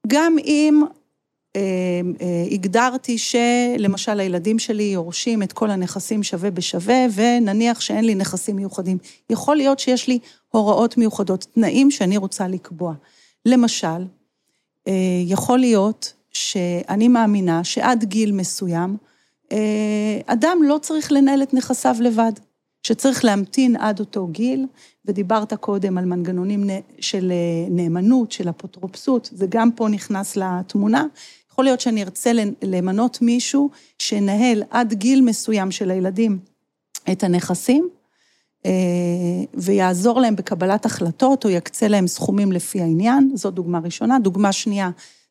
[0.06, 0.82] גם אם
[1.56, 1.60] אה,
[2.20, 8.56] אה, הגדרתי שלמשל הילדים שלי יורשים את כל הנכסים שווה בשווה, ונניח שאין לי נכסים
[8.56, 8.98] מיוחדים.
[9.30, 10.18] יכול להיות שיש לי
[10.50, 12.94] הוראות מיוחדות, תנאים שאני רוצה לקבוע.
[13.46, 14.06] למשל,
[14.88, 14.92] אה,
[15.26, 18.96] יכול להיות שאני מאמינה שעד גיל מסוים,
[20.26, 22.32] אדם לא צריך לנהל את נכסיו לבד,
[22.86, 24.66] שצריך להמתין עד אותו גיל,
[25.04, 31.06] ודיברת קודם על מנגנונים של אה, נאמנות, של אפוטרופסות, זה גם פה נכנס לתמונה.
[31.50, 36.38] יכול להיות שאני ארצה למנות מישהו שינהל עד גיל מסוים של הילדים
[37.12, 37.88] את הנכסים,
[38.66, 38.70] אה,
[39.54, 44.18] ויעזור להם בקבלת החלטות, או יקצה להם סכומים לפי העניין, זו דוגמה ראשונה.
[44.18, 44.90] דוגמה שנייה,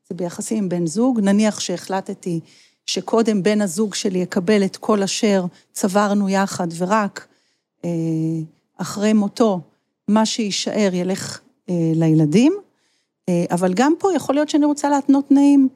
[0.10, 2.40] זה ביחסים עם בן זוג, נניח שהחלטתי
[2.86, 7.28] שקודם בן הזוג שלי יקבל את כל אשר צברנו יחד, ורק
[7.86, 7.89] אה,
[8.78, 9.62] אחרי מותו,
[10.08, 12.54] מה שיישאר ילך אה, לילדים,
[13.30, 15.69] אה, אבל גם פה יכול להיות שאני רוצה להתנות תנאים,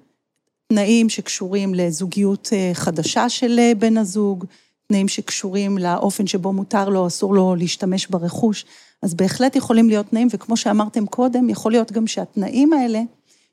[0.68, 4.46] תנאים שקשורים לזוגיות אה, חדשה של אה, בן הזוג,
[4.88, 8.66] תנאים שקשורים לאופן שבו מותר לו, אסור לו להשתמש ברכוש,
[9.02, 13.02] אז בהחלט יכולים להיות תנאים, וכמו שאמרתם קודם, יכול להיות גם שהתנאים האלה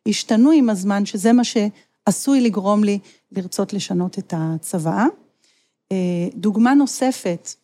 [0.09, 2.99] השתנו עם הזמן, שזה מה שעשוי לגרום לי
[3.37, 5.07] לרצות לשנות את הצוואה.
[5.93, 7.55] אה, דוגמה נוספת,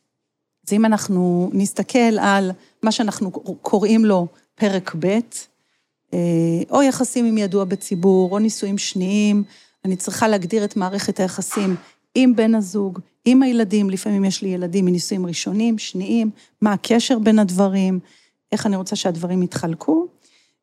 [0.62, 2.50] זה אם אנחנו נסתכל על
[2.82, 3.30] מה שאנחנו
[3.62, 5.18] קוראים לו פרק ב',
[6.14, 6.18] אה,
[6.70, 9.42] או יחסים עם ידוע בציבור, או נישואים שניים,
[9.84, 11.76] אני צריכה להגדיר את מערכת היחסים
[12.14, 16.30] עם בן הזוג, עם הילדים, לפעמים יש לי ילדים מנישואים ראשונים, שניים,
[16.60, 18.00] מה הקשר בין הדברים,
[18.52, 20.06] איך אני רוצה שהדברים יתחלקו.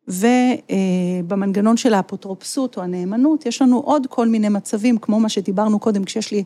[0.07, 6.03] ובמנגנון של האפוטרופסות או הנאמנות, יש לנו עוד כל מיני מצבים, כמו מה שדיברנו קודם,
[6.03, 6.43] כשיש לי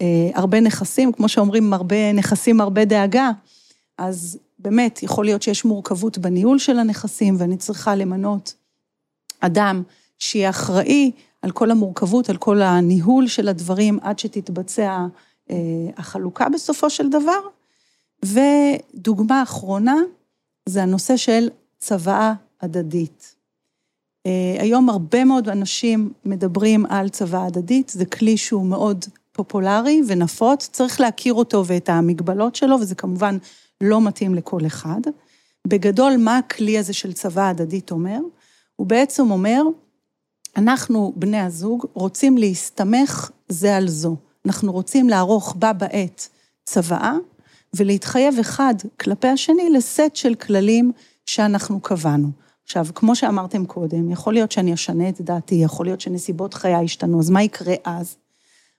[0.00, 3.30] אה, הרבה נכסים, כמו שאומרים, הרבה נכסים, הרבה דאגה,
[3.98, 8.54] אז באמת, יכול להיות שיש מורכבות בניהול של הנכסים, ואני צריכה למנות
[9.40, 9.82] אדם
[10.18, 11.10] שיהיה אחראי
[11.42, 15.06] על כל המורכבות, על כל הניהול של הדברים, עד שתתבצע
[15.50, 15.56] אה,
[15.96, 17.40] החלוקה בסופו של דבר.
[18.24, 19.96] ודוגמה אחרונה,
[20.66, 23.34] זה הנושא של צוואה הדדית.
[24.26, 30.68] אה, היום הרבה מאוד אנשים מדברים על צוואה הדדית, זה כלי שהוא מאוד פופולרי ונפוץ,
[30.72, 33.38] צריך להכיר אותו ואת המגבלות שלו, וזה כמובן
[33.80, 35.00] לא מתאים לכל אחד.
[35.66, 38.18] בגדול, מה הכלי הזה של צוואה הדדית אומר?
[38.76, 39.62] הוא בעצם אומר,
[40.56, 44.16] אנחנו, בני הזוג, רוצים להסתמך זה על זו.
[44.46, 46.28] אנחנו רוצים לערוך בה בעת
[46.64, 47.14] צוואה,
[47.76, 50.92] ולהתחייב אחד כלפי השני לסט של כללים
[51.26, 52.28] שאנחנו קבענו.
[52.64, 57.20] עכשיו, כמו שאמרתם קודם, יכול להיות שאני אשנה את דעתי, יכול להיות שנסיבות חיי ישתנו,
[57.20, 58.16] אז מה יקרה אז?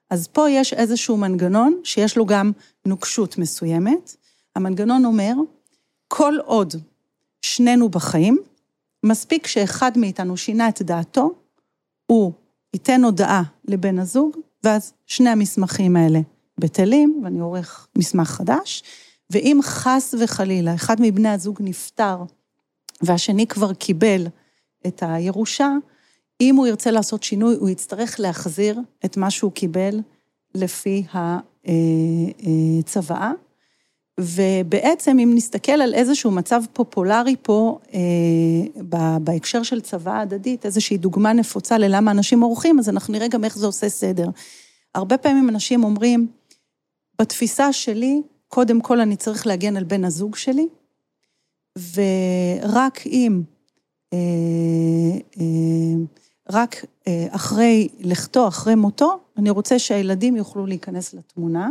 [0.10, 2.52] אז פה יש איזשהו מנגנון שיש לו גם
[2.86, 4.15] נוקשות מסוימת.
[4.56, 5.34] המנגנון אומר,
[6.08, 6.74] כל עוד
[7.41, 8.38] שנינו בחיים,
[9.04, 11.34] מספיק שאחד מאיתנו שינה את דעתו,
[12.06, 12.32] הוא
[12.74, 16.19] ייתן הודעה לבן הזוג, ואז שני המסמכים האלה
[16.58, 18.84] בטלים, ואני עורך מסמך חדש,
[19.30, 22.24] ואם חס וחלילה אחד מבני הזוג נפטר,
[23.03, 24.27] והשני כבר קיבל
[24.87, 25.69] את הירושה,
[26.41, 29.99] אם הוא ירצה לעשות שינוי, הוא יצטרך להחזיר את מה שהוא קיבל
[30.55, 31.03] לפי
[32.83, 33.31] הצוואה.
[34.19, 37.99] ובעצם אם נסתכל על איזשהו מצב פופולרי פה, אה,
[39.19, 43.57] בהקשר של צבא הדדית, איזושהי דוגמה נפוצה ללמה אנשים עורכים, אז אנחנו נראה גם איך
[43.57, 44.27] זה עושה סדר.
[44.95, 46.27] הרבה פעמים אנשים אומרים,
[47.21, 50.67] בתפיסה שלי, קודם כל אני צריך להגן על בן הזוג שלי,
[51.77, 53.41] ורק אם,
[54.13, 54.17] אה,
[55.39, 56.03] אה,
[56.49, 61.69] רק אה, אחרי לכתו, אחרי מותו, אני רוצה שהילדים יוכלו להיכנס לתמונה.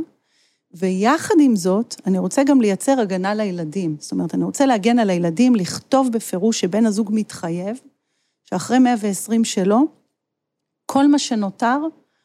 [0.75, 3.97] ויחד עם זאת, אני רוצה גם לייצר הגנה לילדים.
[4.01, 7.81] זאת אומרת, אני רוצה להגן על הילדים, לכתוב בפירוש שבן הזוג מתחייב,
[8.45, 9.81] שאחרי 120 שלו,
[10.87, 11.79] כל מה שנותר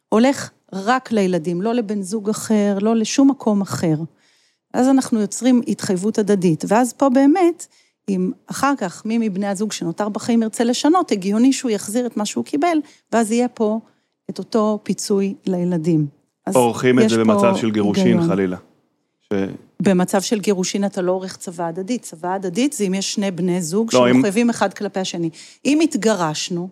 [0.10, 3.96] הולך רק לילדים, לא לבן זוג אחר, לא לשום מקום אחר.
[4.78, 7.68] אז אנחנו יוצרים התחייבות הדדית, ואז פה באמת,
[8.10, 12.26] אם אחר כך מי מבני הזוג שנותר בחיים ירצה לשנות, הגיוני שהוא יחזיר את מה
[12.26, 12.78] שהוא קיבל,
[13.12, 13.80] ואז יהיה פה
[14.30, 16.08] את אותו פיצוי לילדים.
[16.54, 18.28] עורכים את זה במצב של גירושין גיון.
[18.28, 18.58] חלילה.
[19.22, 19.34] ש...
[19.82, 22.02] במצב של גירושין אתה לא עורך צבא הדדית.
[22.02, 24.50] צבא הדדית זה אם יש שני בני זוג לא, שמחויבים אם...
[24.50, 25.30] אחד כלפי השני.
[25.66, 26.70] אם התגרשנו,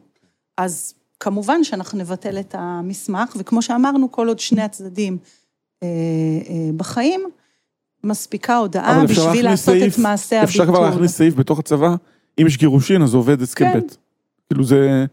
[0.57, 5.17] אז כמובן שאנחנו נבטל את המסמך, וכמו שאמרנו, כל עוד שני הצדדים
[5.83, 5.87] אה,
[6.49, 7.21] אה, בחיים,
[8.05, 10.49] מספיקה הודעה בשביל לעשות סעיף, את מעשה הביטול.
[10.49, 11.95] אפשר כבר להכניס סעיף בתוך הצבא,
[12.41, 13.79] אם יש גירושין אז עובד הסכם כן.
[13.79, 13.83] ב'.
[14.49, 15.05] כאילו זה...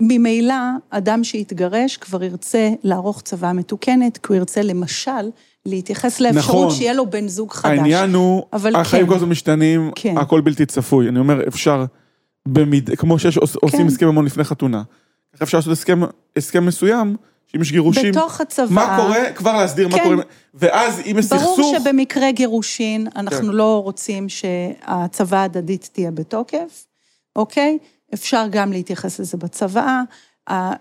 [0.00, 0.54] ממילא,
[0.90, 5.30] אדם שיתגרש כבר ירצה לערוך צבא מתוקנת, כי הוא ירצה למשל
[5.66, 6.70] להתייחס לאפשרות נכון.
[6.70, 7.78] שיהיה לו בן זוג חדש.
[7.78, 9.08] העניין הוא, החיים כן.
[9.08, 10.18] כל הזמן משתנים, כן.
[10.18, 11.08] הכל בלתי צפוי.
[11.08, 11.84] אני אומר, אפשר,
[12.48, 13.86] במיד, כמו שעושים כן.
[13.86, 14.82] הסכם המון לפני חתונה,
[15.42, 16.00] אפשר לעשות הסכם,
[16.36, 17.16] הסכם מסוים,
[17.52, 19.96] שאם יש גירושים, בתוך הצבא, מה קורה, כבר להסדיר כן.
[19.96, 20.22] מה קורה,
[20.54, 21.58] ואז אם יש סכסוך...
[21.58, 23.54] ברור שבמקרה גירושין, אנחנו כן.
[23.54, 26.86] לא רוצים שהצבא ההדדית תהיה בתוקף,
[27.36, 27.78] אוקיי?
[28.14, 30.00] אפשר גם להתייחס לזה בצבא,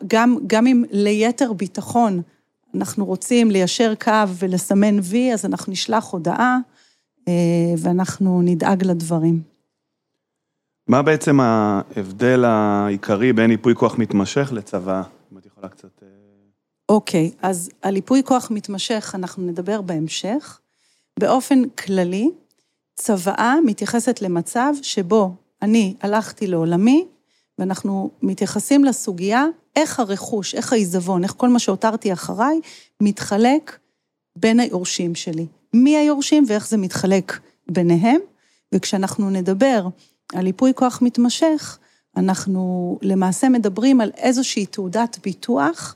[0.08, 2.22] גם, גם אם ליתר ביטחון
[2.76, 6.58] אנחנו רוצים ליישר קו ולסמן וי, אז אנחנו נשלח הודעה
[7.28, 7.34] אה,
[7.78, 9.42] ואנחנו נדאג לדברים.
[10.88, 15.02] מה בעצם ההבדל העיקרי בין ייפוי כוח מתמשך לצבא?
[15.32, 16.01] אם את יכולה קצת...
[16.92, 20.60] אוקיי, אז על ייפוי כוח מתמשך אנחנו נדבר בהמשך.
[21.20, 22.30] באופן כללי,
[22.96, 27.06] צוואה מתייחסת למצב שבו אני הלכתי לעולמי,
[27.60, 32.60] ואנחנו מתייחסים לסוגיה, איך הרכוש, איך העיזבון, איך כל מה שהותרתי אחריי,
[33.02, 33.80] מתחלק
[34.36, 35.48] בין היורשים שלי.
[35.74, 37.40] מי היורשים ואיך זה מתחלק
[37.72, 38.20] ביניהם,
[38.74, 39.88] וכשאנחנו נדבר
[40.34, 41.78] על ייפוי כוח מתמשך,
[42.18, 45.96] אנחנו למעשה מדברים על איזושהי תעודת ביטוח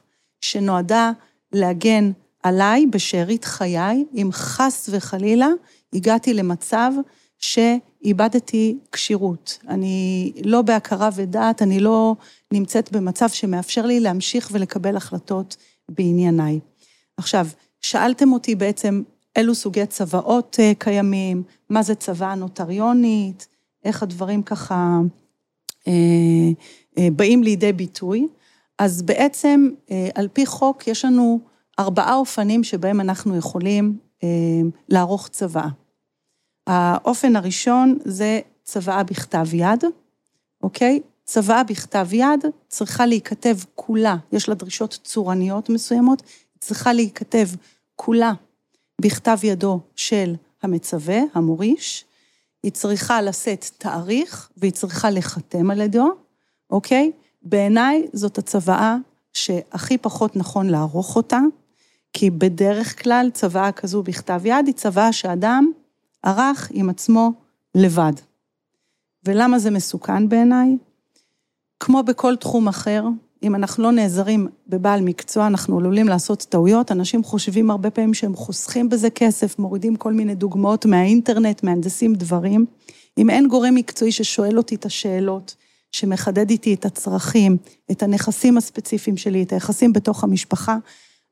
[0.52, 1.12] שנועדה
[1.52, 2.12] להגן
[2.44, 5.50] עליי בשארית חיי, אם חס וחלילה
[5.94, 6.92] הגעתי למצב
[7.40, 9.60] שאיבדתי כשירות.
[9.68, 12.16] אני לא בהכרה ודעת, אני לא
[12.54, 15.58] נמצאת במצב שמאפשר לי להמשיך ולקבל החלטות
[15.90, 16.60] בענייניי.
[17.18, 17.48] עכשיו,
[17.82, 19.02] שאלתם אותי בעצם
[19.38, 23.48] אילו סוגי צוואות אה, קיימים, מה זה צוואה נוטריונית,
[23.84, 25.00] איך הדברים ככה
[25.88, 25.94] אה,
[26.98, 28.28] אה, באים לידי ביטוי.
[28.80, 31.40] אז בעצם, אה, על פי חוק, יש לנו
[31.80, 34.30] ארבעה אופנים שבהם אנחנו יכולים אה,
[34.90, 35.70] לערוך צוואה.
[36.68, 39.84] האופן הראשון זה צוואה בכתב יד,
[40.64, 41.00] אוקיי?
[41.26, 46.22] צוואה בכתב יד צריכה להיכתב כולה, יש לה דרישות צורניות מסוימות,
[46.60, 47.48] צריכה להיכתב
[47.96, 48.34] כולה
[49.02, 52.06] בכתב ידו של המצווה, המוריש,
[52.64, 56.08] היא צריכה לשאת תאריך והיא צריכה לחתם על ידו,
[56.70, 57.12] אוקיי?
[57.46, 58.98] בעיניי זאת הצוואה
[59.34, 61.40] שהכי פחות נכון לערוך אותה,
[62.14, 65.72] כי בדרך כלל צוואה כזו בכתב יד היא צוואה שאדם
[66.24, 67.32] ערך עם עצמו
[67.76, 68.14] לבד.
[69.26, 70.78] ולמה זה מסוכן בעיניי?
[71.80, 73.04] כמו בכל תחום אחר,
[73.44, 76.92] אם אנחנו לא נעזרים בבעל מקצוע, אנחנו עלולים לעשות טעויות.
[76.92, 82.66] אנשים חושבים הרבה פעמים שהם חוסכים בזה כסף, מורידים כל מיני דוגמאות מהאינטרנט, מהנדסים דברים.
[83.18, 85.56] אם אין גורם מקצועי ששואל אותי את השאלות,
[85.96, 87.58] שמחדד איתי את הצרכים,
[87.92, 90.78] את הנכסים הספציפיים שלי, את היחסים בתוך המשפחה,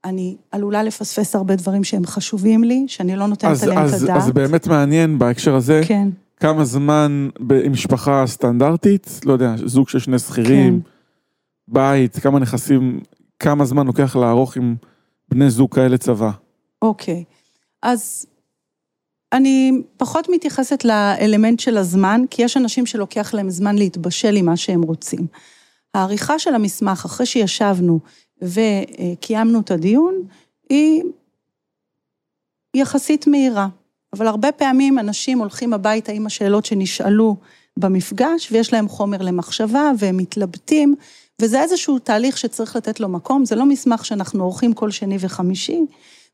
[0.06, 4.02] אני עלולה לפספס הרבה דברים שהם חשובים לי, שאני לא נותנת אז, עליהם אז, את
[4.02, 4.18] הדעת.
[4.18, 6.08] אז באמת מעניין בהקשר הזה, כן.
[6.40, 10.90] כמה זמן במשפחה סטנדרטית, לא יודע, זוג של שני שכירים, כן.
[11.68, 13.00] בית, כמה נכסים,
[13.40, 14.76] כמה זמן לוקח לערוך עם
[15.30, 16.32] בני זוג כאלה צבא.
[16.82, 17.24] אוקיי,
[17.82, 18.26] אז
[19.34, 24.58] אני פחות מתייחסת לאלמנט של הזמן, כי יש אנשים שלוקח להם זמן להתבשל עם מה
[24.58, 25.28] שהם רוצים.
[25.94, 28.00] העריכה של המסמך, אחרי שישבנו
[28.42, 30.16] וקיימנו את הדיון,
[30.70, 31.04] היא
[32.76, 33.68] יחסית מהירה.
[34.14, 37.36] אבל הרבה פעמים אנשים הולכים הביתה עם השאלות שנשאלו
[37.78, 40.96] במפגש, ויש להם חומר למחשבה, והם מתלבטים,
[41.42, 45.82] וזה איזשהו תהליך שצריך לתת לו מקום, זה לא מסמך שאנחנו עורכים כל שני וחמישי,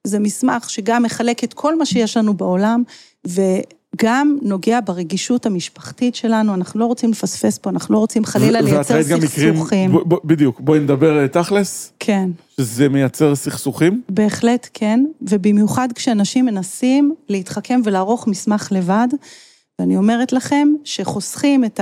[0.08, 2.84] זה מסמך שגם מחלק את כל מה שיש לנו בעולם,
[3.28, 8.64] וגם נוגע ברגישות המשפחתית שלנו, אנחנו לא רוצים לפספס פה, אנחנו לא רוצים חלילה ו-
[8.64, 9.92] לייצר גם מקרים- סכסוכים.
[9.94, 12.30] ב- ב- בדיוק, בואי נדבר תכלס, כן.
[12.58, 14.02] שזה מייצר סכסוכים.
[14.10, 19.08] בהחלט כן, ובמיוחד כשאנשים מנסים להתחכם ולערוך מסמך לבד,
[19.80, 21.80] ואני אומרת לכם שחוסכים את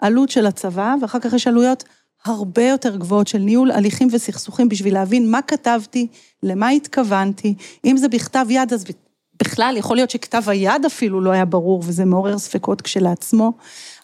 [0.00, 1.84] העלות של הצבא, ואחר כך יש עלויות
[2.24, 6.06] הרבה יותר גבוהות של ניהול הליכים וסכסוכים בשביל להבין מה כתבתי,
[6.42, 7.54] למה התכוונתי,
[7.84, 8.84] אם זה בכתב יד, אז
[9.42, 13.52] בכלל יכול להיות שכתב היד אפילו לא היה ברור, וזה מעורר ספקות כשלעצמו.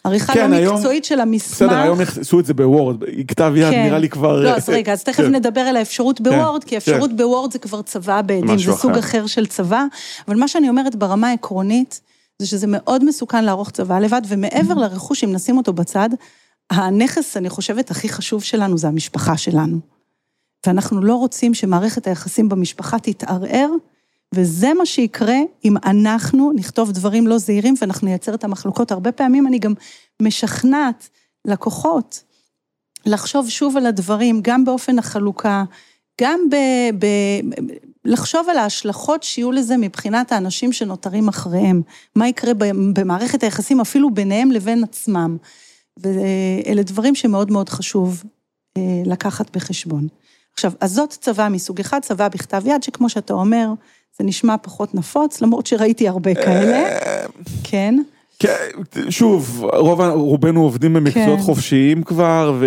[0.03, 1.51] עריכה כן, לא היום- מקצועית של המסמך.
[1.51, 3.83] בסדר, היום עשו את זה בוורד, כתב יד כן.
[3.83, 4.43] נראה לי כבר...
[4.43, 5.35] לא, אז רגע, אז תכף כן.
[5.35, 8.99] נדבר על האפשרות בוורד, כי האפשרות בוורד זה כבר צוואה בעדים, זה סוג אחר.
[8.99, 9.83] אחר של צבא,
[10.27, 12.01] אבל מה שאני אומרת ברמה העקרונית,
[12.39, 16.09] זה שזה מאוד מסוכן לערוך צבא לבד, ומעבר לרכוש, אם נשים אותו בצד,
[16.69, 19.79] הנכס, אני חושבת, הכי חשוב שלנו זה המשפחה שלנו.
[20.67, 23.69] ואנחנו לא רוצים שמערכת היחסים במשפחה תתערער,
[24.35, 28.91] וזה מה שיקרה אם אנחנו נכתוב דברים לא זהירים ואנחנו נייצר את המחלוקות.
[28.91, 29.73] הרבה פעמים אני גם
[30.21, 31.09] משכנעת
[31.45, 32.23] לקוחות
[33.05, 35.63] לחשוב שוב על הדברים, גם באופן החלוקה,
[36.21, 36.55] גם ב...
[36.99, 37.05] ב
[38.05, 41.81] לחשוב על ההשלכות שיהיו לזה מבחינת האנשים שנותרים אחריהם.
[42.15, 42.51] מה יקרה
[42.93, 45.37] במערכת היחסים אפילו ביניהם לבין עצמם.
[46.01, 48.23] ואלה דברים שמאוד מאוד חשוב
[48.77, 50.07] אה, לקחת בחשבון.
[50.53, 53.67] עכשיו, אז זאת צבא מסוג אחד, צבא בכתב יד, שכמו שאתה אומר,
[54.17, 56.97] זה נשמע פחות נפוץ, למרות שראיתי הרבה כאלה,
[57.63, 57.95] כן.
[58.39, 58.69] כן,
[59.09, 61.43] שוב, רוב, רובנו עובדים במקצועות כן.
[61.43, 62.61] חופשיים כבר,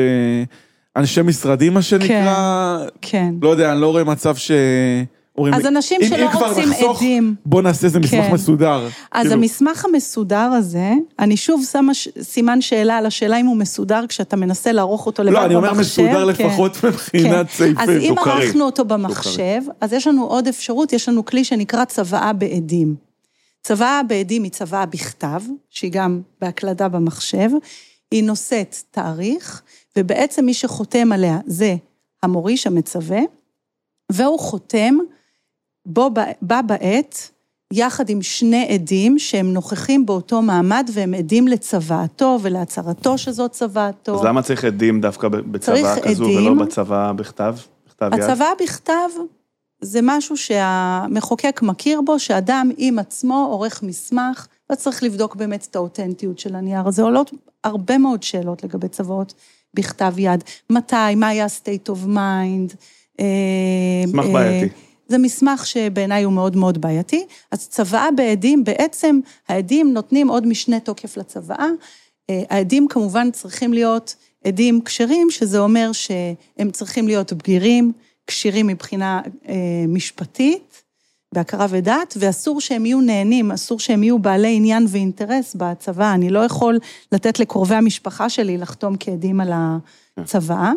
[0.97, 3.35] ואנשי משרדים, מה שנקרא, כן.
[3.43, 4.51] לא יודע, אני לא רואה מצב ש...
[5.47, 7.35] אומרים, אז אנשים אם- שלא אם רוצים נחסוך, עדים.
[7.47, 8.33] בוא נעשה איזה מסמך כן.
[8.35, 8.89] מסודר.
[9.13, 13.57] אז כאילו, המסמך המסודר הזה, אני שוב שמה ש- סימן שאלה על השאלה אם הוא
[13.57, 15.57] מסודר כשאתה מנסה לערוך אותו לבד לא, במחשב.
[15.57, 16.47] אני אומר מסודר כן.
[16.47, 17.53] לפחות מבחינת כן.
[17.57, 17.79] סעיפים.
[17.79, 18.15] אז אם.
[18.19, 22.95] ערכנו אותו במחשב, אז יש לנו עוד אפשרות, יש לנו כלי שנקרא צוואה בעדים.
[23.63, 27.51] צוואה בעדים היא צוואה בכתב, שהיא גם בהקלדה במחשב,
[28.11, 29.63] היא נושאת תאריך,
[29.97, 31.77] ובעצם מי שחותם עליה זה
[32.23, 33.21] המוריש המצווה,
[34.13, 34.95] והוא חותם
[35.93, 36.11] בו,
[36.43, 37.31] בה בעת,
[37.73, 44.15] יחד עם שני עדים שהם נוכחים באותו מעמד והם עדים לצוואתו ולהצהרתו שזאת צוואתו.
[44.15, 46.47] אז למה צריך עדים דווקא ב- בצבא צריך כזו עדים.
[46.47, 47.57] ולא בצבא בכתב?
[47.87, 48.23] בכתב יד?
[48.23, 49.09] הצוואה בכתב
[49.81, 56.39] זה משהו שהמחוקק מכיר בו, שאדם עם עצמו עורך מסמך, וצריך לבדוק באמת את האותנטיות
[56.39, 57.03] של הנייר הזה.
[57.03, 57.31] עולות
[57.65, 59.35] הרבה מאוד שאלות לגבי צוואות
[59.75, 60.45] בכתב יד.
[60.71, 62.75] מתי, מה היה state of mind.
[63.21, 63.27] אה,
[64.07, 64.75] מסמך אה, בעייתי.
[65.11, 67.27] זה מסמך שבעיניי הוא מאוד מאוד בעייתי.
[67.51, 71.67] אז צוואה בעדים, בעצם העדים נותנים עוד משנה תוקף לצוואה.
[72.31, 77.93] אה, העדים כמובן צריכים להיות עדים כשרים, שזה אומר שהם צריכים להיות בגירים,
[78.27, 79.55] כשירים מבחינה אה,
[79.89, 80.83] משפטית,
[81.35, 86.15] בהכרה ודת, ואסור שהם יהיו נהנים, אסור שהם יהיו בעלי עניין ואינטרס בצבא.
[86.15, 86.79] אני לא יכול
[87.13, 89.53] לתת לקרובי המשפחה שלי לחתום כעדים על
[90.17, 90.73] הצוואה.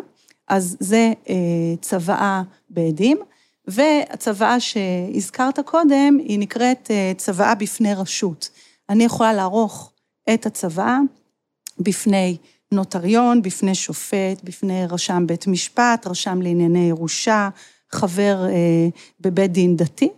[0.48, 1.34] אז זה אה,
[1.80, 3.18] צוואה בעדים.
[3.66, 8.48] והצוואה שהזכרת קודם, היא נקראת אה, צוואה בפני רשות.
[8.88, 9.92] אני יכולה לערוך
[10.34, 10.98] את הצוואה
[11.78, 12.36] בפני
[12.72, 17.48] נוטריון, בפני שופט, בפני רשם בית משפט, רשם לענייני ירושה,
[17.92, 18.88] חבר אה,
[19.20, 20.08] בבית דין דתי,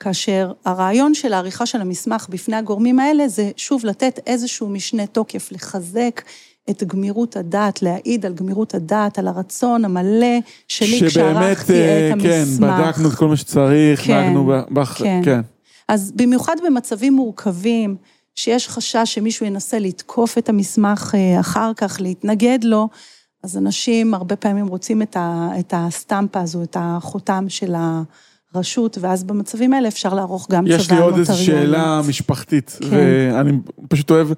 [0.00, 5.52] כאשר הרעיון של העריכה של המסמך בפני הגורמים האלה זה שוב לתת איזשהו משנה תוקף,
[5.52, 6.22] לחזק
[6.70, 12.22] את גמירות הדעת, להעיד על גמירות הדעת, על הרצון המלא שלי שבאמת, כשערכתי אה, את
[12.22, 12.80] כן, המסמך.
[12.80, 14.98] בדקנו את כל מה שצריך, כן, נהגנו בח...
[14.98, 15.20] כן.
[15.24, 15.40] כן.
[15.88, 17.96] אז במיוחד במצבים מורכבים,
[18.34, 22.88] שיש חשש שמישהו ינסה לתקוף את המסמך אה, אחר כך, להתנגד לו,
[23.42, 27.74] אז אנשים הרבה פעמים רוצים את, ה, את הסטמפה הזו, את החותם של
[28.54, 30.98] הרשות, ואז במצבים האלה אפשר לערוך גם צוואה יש לי.
[30.98, 32.86] עוד איזו שאלה משפחתית, כן.
[32.90, 33.52] ואני
[33.88, 34.28] פשוט אוהב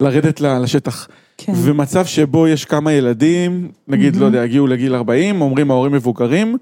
[0.00, 1.08] לרדת לשטח.
[1.38, 1.52] כן.
[1.56, 6.56] ומצב שבו יש כמה ילדים, נגיד, לא יודע, הגיעו לגיל 40, אומרים ההורים מבוגרים,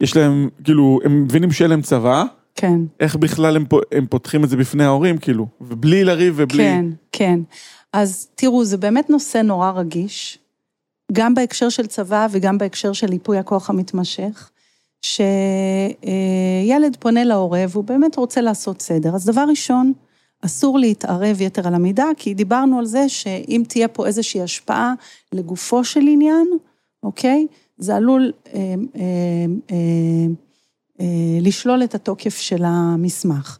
[0.00, 2.80] יש להם, כאילו, הם מבינים שאין להם צבא, כן.
[3.00, 6.58] איך בכלל הם, הם פותחים את זה בפני ההורים, כאילו, ובלי לריב ובלי...
[6.58, 7.40] כן, כן.
[7.92, 10.38] אז תראו, זה באמת נושא נורא רגיש,
[11.12, 14.50] גם בהקשר של צבא וגם בהקשר של ייפוי הכוח המתמשך,
[15.02, 19.14] שילד פונה להורה והוא באמת רוצה לעשות סדר.
[19.14, 19.92] אז דבר ראשון,
[20.44, 24.94] אסור להתערב יתר על המידה, כי דיברנו על זה שאם תהיה פה איזושהי השפעה
[25.32, 26.48] לגופו של עניין,
[27.02, 27.46] אוקיי?
[27.78, 28.60] זה עלול אה,
[28.96, 29.04] אה,
[29.70, 30.26] אה,
[31.00, 33.58] אה, לשלול את התוקף של המסמך.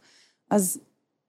[0.51, 0.77] אז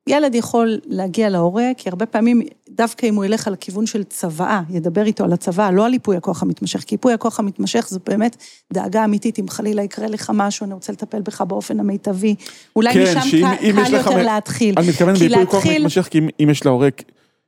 [0.06, 4.60] ילד יכול להגיע להורה, כי הרבה פעמים, דווקא אם הוא ילך על הכיוון של צוואה,
[4.70, 8.36] ידבר איתו על הצוואה, לא על ייפוי הכוח המתמשך, כי ייפוי הכוח המתמשך זו באמת
[8.72, 12.34] דאגה אמיתית, אם חלילה יקרה לך משהו, אני רוצה לטפל בך באופן המיטבי.
[12.76, 14.74] אולי כן, משם שאם- קל, קל יותר מ- להתחיל.
[14.78, 16.88] אני מתכוון כי בייפוי כוח להתחיל- מתמשך, כי אם- אם יש להורה,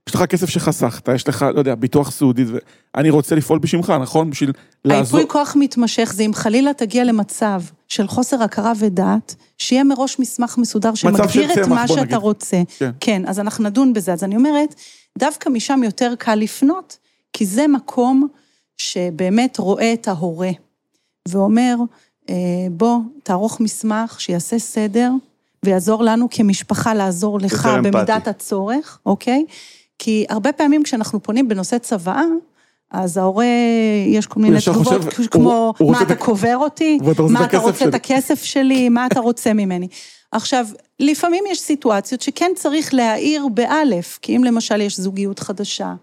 [0.09, 2.44] יש לך כסף שחסכת, יש לך, לא יודע, ביטוח סיעודי,
[2.94, 4.30] ואני רוצה לפעול בשמך, נכון?
[4.30, 4.52] בשביל
[4.84, 5.18] לעזור.
[5.18, 10.59] הייפוי כוח מתמשך זה אם חלילה תגיע למצב של חוסר הכרה ודעת, שיהיה מראש מסמך
[10.59, 12.14] מסודר שמגדיר את מה שאתה נגיד.
[12.14, 12.62] רוצה.
[12.78, 12.90] כן.
[13.00, 14.12] כן, אז אנחנו נדון בזה.
[14.12, 14.74] אז אני אומרת,
[15.18, 16.98] דווקא משם יותר קל לפנות,
[17.32, 18.28] כי זה מקום
[18.78, 20.50] שבאמת רואה את ההורה,
[21.28, 21.76] ואומר,
[22.28, 22.34] אה,
[22.70, 25.11] בוא, תערוך מסמך שיעשה סדר,
[25.64, 27.68] ויעזור לנו כמשפחה לעזור לך.
[27.82, 29.44] במידת הצורך, אוקיי?
[29.99, 32.22] כי הרבה פעמים כשאנחנו פונים בנושא צוואה,
[32.90, 33.44] אז ההורה,
[34.07, 36.99] יש כל מיני תגובות, חושב, כמו, הוא- הוא מה את אתה הכ- קובר אותי?
[37.30, 38.88] מה את אתה רוצה את שלי?" הכסף שלי?
[38.88, 39.88] מה אתה רוצה ממני?
[40.32, 40.66] עכשיו,
[41.01, 45.94] לפעמים יש סיטואציות שכן צריך להעיר באלף, כי אם למשל יש זוגיות חדשה,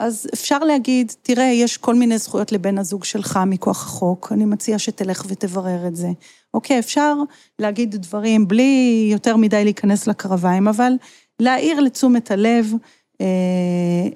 [0.00, 4.78] אז אפשר להגיד, תראה, יש כל מיני זכויות לבן הזוג שלך מכוח החוק, אני מציע
[4.78, 6.08] שתלך ותברר את זה.
[6.54, 7.14] אוקיי, אפשר
[7.58, 10.92] להגיד דברים בלי יותר מדי להיכנס לקרביים, אבל
[11.40, 12.72] להעיר לתשומת הלב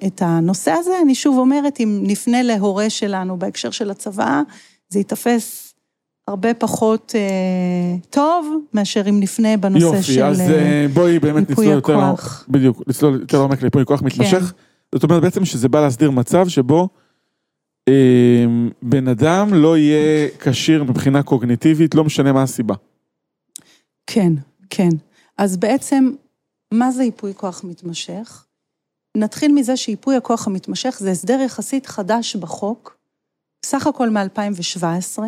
[0.07, 0.91] את הנושא הזה.
[1.03, 4.41] אני שוב אומרת, אם נפנה להורה שלנו בהקשר של הצוואה,
[4.89, 5.73] זה ייתפס
[6.27, 10.23] הרבה פחות אה, טוב, מאשר אם נפנה בנושא יופי, של...
[10.23, 12.43] אז אה, אה, בואי באמת נצלול יותר, הכוח.
[12.45, 12.53] כן.
[12.53, 14.53] בדיוק, נצלול יותר לעומק לייפוי כוח מתמשך.
[14.95, 16.89] זאת אומרת בעצם שזה בא להסדיר מצב שבו
[17.87, 18.45] אה,
[18.81, 22.75] בן אדם לא יהיה כשיר מבחינה קוגניטיבית, לא משנה מה הסיבה.
[24.07, 24.33] כן,
[24.69, 24.89] כן.
[25.37, 26.11] אז בעצם,
[26.73, 28.45] מה זה ייפוי כוח מתמשך?
[29.17, 32.97] נתחיל מזה שייפוי הכוח המתמשך זה הסדר יחסית חדש בחוק,
[33.65, 35.19] סך הכל מ-2017.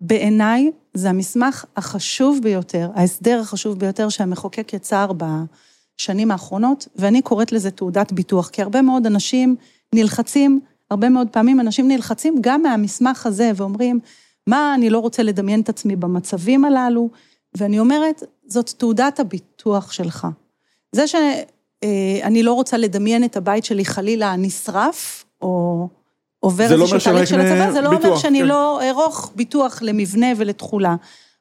[0.00, 7.70] בעיניי זה המסמך החשוב ביותר, ההסדר החשוב ביותר שהמחוקק יצר בשנים האחרונות, ואני קוראת לזה
[7.70, 9.56] תעודת ביטוח, כי הרבה מאוד אנשים
[9.94, 14.00] נלחצים, הרבה מאוד פעמים אנשים נלחצים גם מהמסמך הזה ואומרים,
[14.46, 17.10] מה, אני לא רוצה לדמיין את עצמי במצבים הללו,
[17.56, 20.26] ואני אומרת, זאת תעודת הביטוח שלך.
[20.92, 21.04] זה
[21.84, 25.88] שאני לא רוצה לדמיין את הבית שלי חלילה נשרף, או
[26.40, 28.46] עובר לא אומר איזשהו תהליך של הצבא, זה לא אומר ביטוח, שאני כן.
[28.46, 30.96] לא אערוך ביטוח למבנה ולתכולה.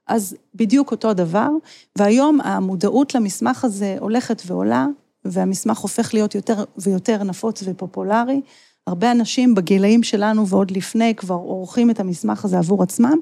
[0.07, 1.49] אז בדיוק אותו הדבר,
[1.95, 4.87] והיום המודעות למסמך הזה הולכת ועולה,
[5.25, 8.41] והמסמך הופך להיות יותר ויותר נפוץ ופופולרי.
[8.87, 13.17] הרבה אנשים בגילאים שלנו ועוד לפני כבר עורכים את המסמך הזה עבור עצמם.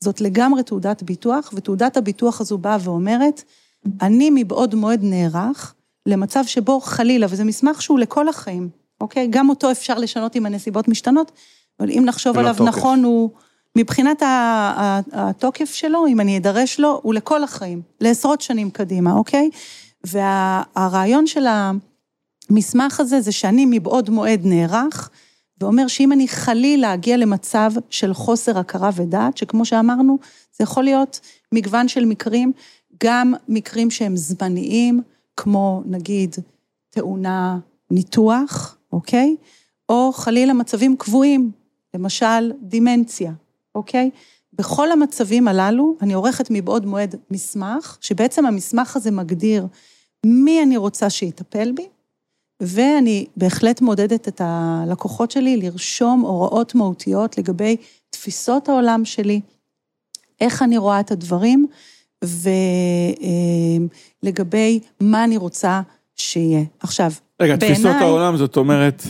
[0.00, 3.42] זאת לגמרי תעודת ביטוח, ותעודת הביטוח הזו באה ואומרת,
[4.02, 5.74] אני מבעוד מועד נערך
[6.06, 8.68] למצב שבו חלילה, וזה מסמך שהוא לכל החיים,
[9.00, 9.26] אוקיי?
[9.30, 11.32] גם אותו אפשר לשנות אם הנסיבות משתנות,
[11.80, 12.68] אבל אם נחשוב ולא עליו תוקף.
[12.68, 13.30] נכון, הוא,
[13.78, 14.22] מבחינת
[15.12, 19.50] התוקף שלו, אם אני אדרש לו, הוא לכל החיים, לעשרות שנים קדימה, אוקיי?
[20.06, 21.46] והרעיון של
[22.50, 25.10] המסמך הזה, זה שאני מבעוד מועד נערך,
[25.60, 30.18] ואומר שאם אני חלילה אגיע למצב של חוסר הכרה ודעת, שכמו שאמרנו,
[30.58, 31.20] זה יכול להיות
[31.52, 32.52] מגוון של מקרים,
[33.04, 35.02] גם מקרים שהם זמניים,
[35.42, 36.36] כמו נגיד
[36.90, 37.58] תאונה,
[37.90, 39.36] ניתוח, אוקיי?
[39.88, 41.50] או חלילה מצבים קבועים,
[41.94, 43.32] למשל דימנציה,
[43.74, 44.10] אוקיי?
[44.52, 49.66] בכל המצבים הללו, אני עורכת מבעוד מועד מסמך, שבעצם המסמך הזה מגדיר
[50.26, 51.88] מי אני רוצה שיטפל בי,
[52.60, 57.76] ואני בהחלט מעודדת את הלקוחות שלי לרשום הוראות מהותיות לגבי
[58.10, 59.40] תפיסות העולם שלי,
[60.40, 61.66] איך אני רואה את הדברים,
[64.22, 65.80] ולגבי מה אני רוצה
[66.16, 66.62] שיהיה.
[66.80, 67.10] עכשיו,
[67.42, 69.02] רגע, תפיסות בעיניי- העולם, זאת אומרת,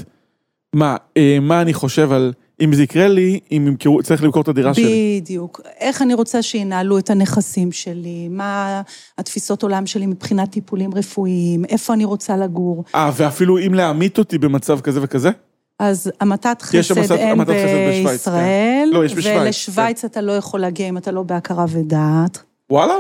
[0.75, 4.49] מה, אה, מה אני חושב על, אם זה יקרה לי, אם ימכרו, צריך למכור את
[4.49, 5.21] הדירה שלי.
[5.23, 5.61] בדיוק.
[5.81, 8.83] איך אני רוצה שינהלו את הנכסים שלי, מה
[9.19, 12.85] התפיסות עולם שלי מבחינת טיפולים רפואיים, איפה אני רוצה לגור.
[12.95, 15.31] אה, ואפילו אם להמית אותי במצב כזה וכזה?
[15.79, 18.97] אז המתת חסד המתת- אין המתת חסד בשוויץ, בישראל, כן.
[18.97, 22.43] לא, יש בשוויץ, ולשוויץ אתה לא יכול להגיע אם אתה לא בהכרה ודעת.
[22.73, 22.95] וואלה?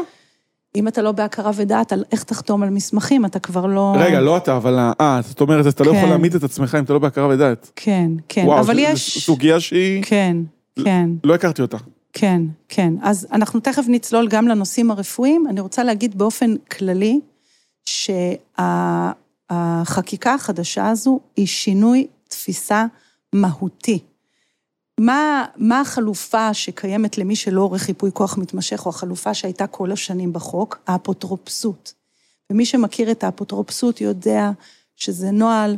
[0.76, 3.94] אם אתה לא בהכרה ודעת, על איך תחתום על מסמכים, אתה כבר לא...
[3.98, 4.78] רגע, לא אתה, אבל...
[5.00, 6.08] אה, זאת אומרת, אתה לא יכול כן.
[6.08, 7.70] להעמיד את עצמך אם אתה לא בהכרה ודעת.
[7.76, 9.14] כן, כן, וואו, אבל זו- יש...
[9.14, 10.02] זו סוגיה שהיא...
[10.02, 10.36] כן,
[10.84, 11.10] כן.
[11.24, 11.76] לא הכרתי אותה.
[12.12, 12.94] כן, כן.
[13.02, 15.46] אז אנחנו תכף נצלול גם לנושאים הרפואיים.
[15.48, 17.20] אני רוצה להגיד באופן כללי,
[19.50, 22.86] שהחקיקה החדשה הזו היא שינוי תפיסה
[23.32, 23.98] מהותי.
[25.00, 30.32] מה, מה החלופה שקיימת למי שלא עורך ייפוי כוח מתמשך, או החלופה שהייתה כל השנים
[30.32, 30.78] בחוק?
[30.86, 31.94] האפוטרופסות.
[32.50, 34.50] ומי שמכיר את האפוטרופסות יודע
[34.96, 35.76] שזה נוהל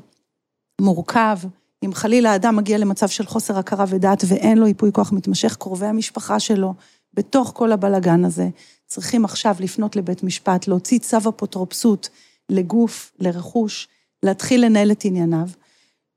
[0.81, 1.39] מורכב.
[1.85, 5.87] אם חלילה האדם מגיע למצב של חוסר הכרה ודעת ואין לו ייפוי כוח מתמשך, קרובי
[5.87, 6.75] המשפחה שלו,
[7.15, 8.49] בתוך כל הבלגן הזה,
[8.87, 12.09] צריכים עכשיו לפנות לבית משפט, להוציא צו אפוטרופסות
[12.51, 13.89] לגוף, לרכוש,
[14.23, 15.49] להתחיל לנהל את ענייניו.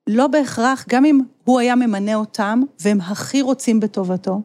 [0.07, 4.41] לא בהכרח, גם אם הוא היה ממנה אותם, והם הכי רוצים בטובתו,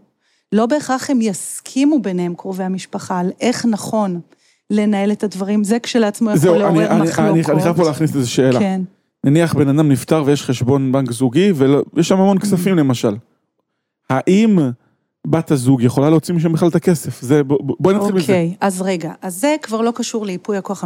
[0.53, 4.21] לא בהכרח הם יסכימו ביניהם, קרובי המשפחה, על איך נכון
[4.71, 5.65] לנהל את הדברים.
[5.65, 7.19] זה כשלעצמו יכול זהו, לעורר אני- אני- מחלוקות.
[7.51, 8.59] אני אני חייב פה להכניס איזו שאלה.
[8.59, 8.81] כן.
[9.25, 13.17] נניח בן אדם נפטר ויש חשבון בנק זוגי, ויש שם המון כספים למשל.
[14.11, 14.59] האם
[15.27, 17.23] בת הזוג יכולה להוציא משם בכלל את הכסף?
[17.23, 18.23] זה, בוא- בוא- בואי נתחיל מזה.
[18.23, 20.85] אוקיי, אז רגע, אז זה כבר לא קשור לייפוי הכוח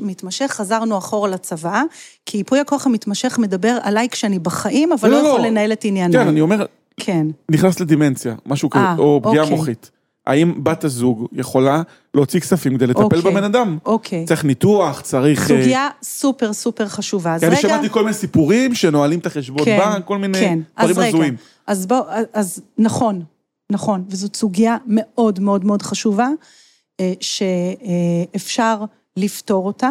[0.00, 1.82] המתמשך, חזרנו אחורה לצבא,
[2.26, 5.46] כי ייפוי הכוח המתמשך מדבר עליי כשאני בחיים, אבל לא, לא לא, יכול לא.
[5.46, 6.20] לנהל את ענייניי.
[6.22, 6.64] כן, אני אומר,
[6.96, 7.26] כן.
[7.50, 9.56] נכנס לדימנציה, משהו כזה, אה, או פגיעה אוקיי.
[9.56, 9.90] מוחית.
[10.26, 11.82] האם בת הזוג יכולה
[12.14, 13.20] להוציא כספים כדי לטפל אוקיי.
[13.20, 13.78] בבן אדם?
[13.86, 14.24] אוקיי.
[14.24, 15.40] צריך ניתוח, צריך...
[15.40, 17.34] אה, סוגיה סופר סופר חשובה.
[17.34, 20.38] אז כי אני רגע, שמעתי כל מיני סיפורים שנועלים את החשבון כן, בנק, כל מיני
[20.38, 20.58] כן.
[20.78, 21.36] דברים רגע, הזויים.
[21.66, 22.00] אז בוא,
[22.32, 23.22] אז נכון,
[23.72, 26.28] נכון, וזאת סוגיה מאוד מאוד מאוד חשובה,
[27.00, 28.84] אה, שאפשר
[29.16, 29.90] לפתור אותה.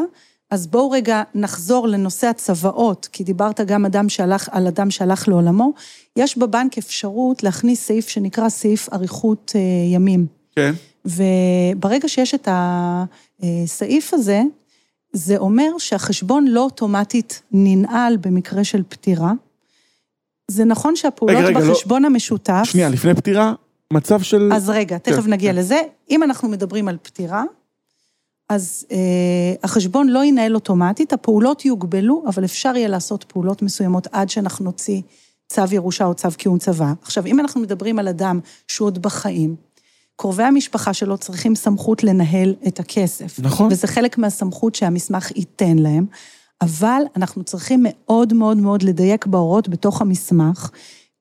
[0.52, 5.74] אז בואו רגע נחזור לנושא הצוואות, כי דיברת גם אדם שהלך, על אדם שהלך לעולמו.
[6.16, 9.62] יש בבנק אפשרות להכניס סעיף שנקרא סעיף אריכות אה,
[9.96, 10.28] ימים.
[10.56, 10.74] כן.
[11.06, 14.42] וברגע שיש את הסעיף הזה,
[15.14, 19.32] זה אומר שהחשבון לא אוטומטית ננעל במקרה של פטירה.
[20.52, 22.64] זה נכון שהפעולות רגע, רגע, לא- בחשבון המשותף...
[22.64, 23.54] שנייה, לפני פטירה,
[23.94, 24.50] מצב של...
[24.54, 25.58] אז רגע, תכף כן, נגיע כן.
[25.58, 25.82] לזה.
[26.10, 27.44] אם אנחנו מדברים על פטירה,
[28.50, 34.30] אז אה, החשבון לא ינהל אוטומטית, הפעולות יוגבלו, אבל אפשר יהיה לעשות פעולות מסוימות עד
[34.30, 35.02] שאנחנו נוציא
[35.48, 36.94] צו ירושה או צו קיום צוואה.
[37.02, 39.56] עכשיו, אם אנחנו מדברים על אדם שהוא עוד בחיים,
[40.16, 43.40] קרובי המשפחה שלו צריכים סמכות לנהל את הכסף.
[43.40, 43.72] נכון.
[43.72, 46.06] וזה חלק מהסמכות שהמסמך ייתן להם,
[46.62, 50.70] אבל אנחנו צריכים מאוד מאוד מאוד לדייק בהוראות בתוך המסמך,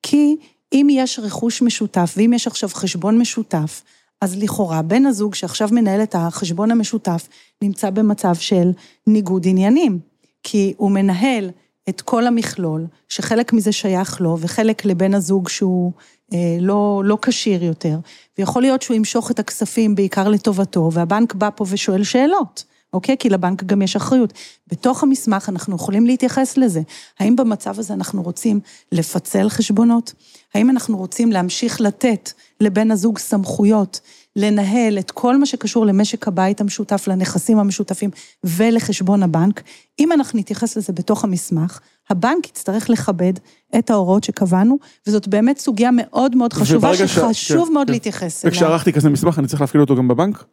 [0.03, 0.35] כי
[0.73, 3.83] אם יש רכוש משותף ואם יש עכשיו חשבון משותף,
[4.21, 7.27] אז לכאורה בן הזוג שעכשיו מנהל את החשבון המשותף
[7.61, 8.71] נמצא במצב של
[9.07, 9.99] ניגוד עניינים,
[10.43, 11.49] כי הוא מנהל
[11.89, 15.91] את כל המכלול, שחלק מזה שייך לו וחלק לבן הזוג שהוא
[16.33, 17.97] אה, לא, לא כשיר יותר,
[18.37, 22.63] ויכול להיות שהוא ימשוך את הכספים בעיקר לטובתו, והבנק בא פה ושואל שאלות.
[22.93, 23.15] אוקיי?
[23.19, 24.33] כי לבנק גם יש אחריות.
[24.67, 26.81] בתוך המסמך אנחנו יכולים להתייחס לזה.
[27.19, 28.59] האם במצב הזה אנחנו רוצים
[28.91, 30.13] לפצל חשבונות?
[30.55, 32.31] האם אנחנו רוצים להמשיך לתת
[32.61, 33.99] לבן הזוג סמכויות
[34.35, 38.09] לנהל את כל מה שקשור למשק הבית המשותף, לנכסים המשותפים
[38.43, 39.63] ולחשבון הבנק?
[39.99, 41.79] אם אנחנו נתייחס לזה בתוך המסמך,
[42.09, 43.33] הבנק יצטרך לכבד
[43.77, 44.77] את ההוראות שקבענו,
[45.07, 47.93] וזאת באמת סוגיה מאוד מאוד חשובה, וברגע ש- שחשוב כן, מאוד כן.
[47.93, 48.53] להתייחס אליה.
[48.55, 50.43] וכשערכתי כזה מסמך, אני צריך להפקיד אותו גם בבנק?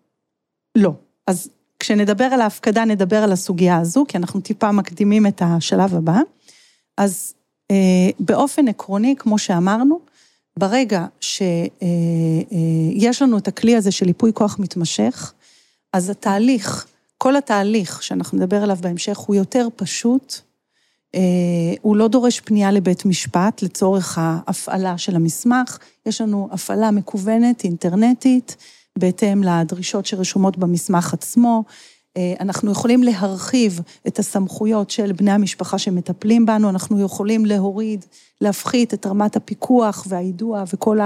[0.78, 0.92] לא.
[1.26, 1.48] אז
[1.78, 6.18] כשנדבר על ההפקדה, נדבר על הסוגיה הזו, כי אנחנו טיפה מקדימים את השלב הבא.
[6.96, 7.34] אז
[8.20, 9.98] באופן עקרוני, כמו שאמרנו,
[10.56, 15.32] ברגע שיש לנו את הכלי הזה של ייפוי כוח מתמשך,
[15.92, 16.86] אז התהליך,
[17.18, 20.34] כל התהליך שאנחנו נדבר עליו בהמשך, הוא יותר פשוט,
[21.14, 21.20] אה,
[21.82, 28.56] הוא לא דורש פנייה לבית משפט לצורך ההפעלה של המסמך, יש לנו הפעלה מקוונת, אינטרנטית,
[28.98, 31.64] בהתאם לדרישות שרשומות במסמך עצמו.
[32.20, 38.04] אה, אנחנו יכולים להרחיב את הסמכויות של בני המשפחה שמטפלים בנו, אנחנו יכולים להוריד,
[38.40, 40.98] להפחית את רמת הפיקוח והיידוע וכל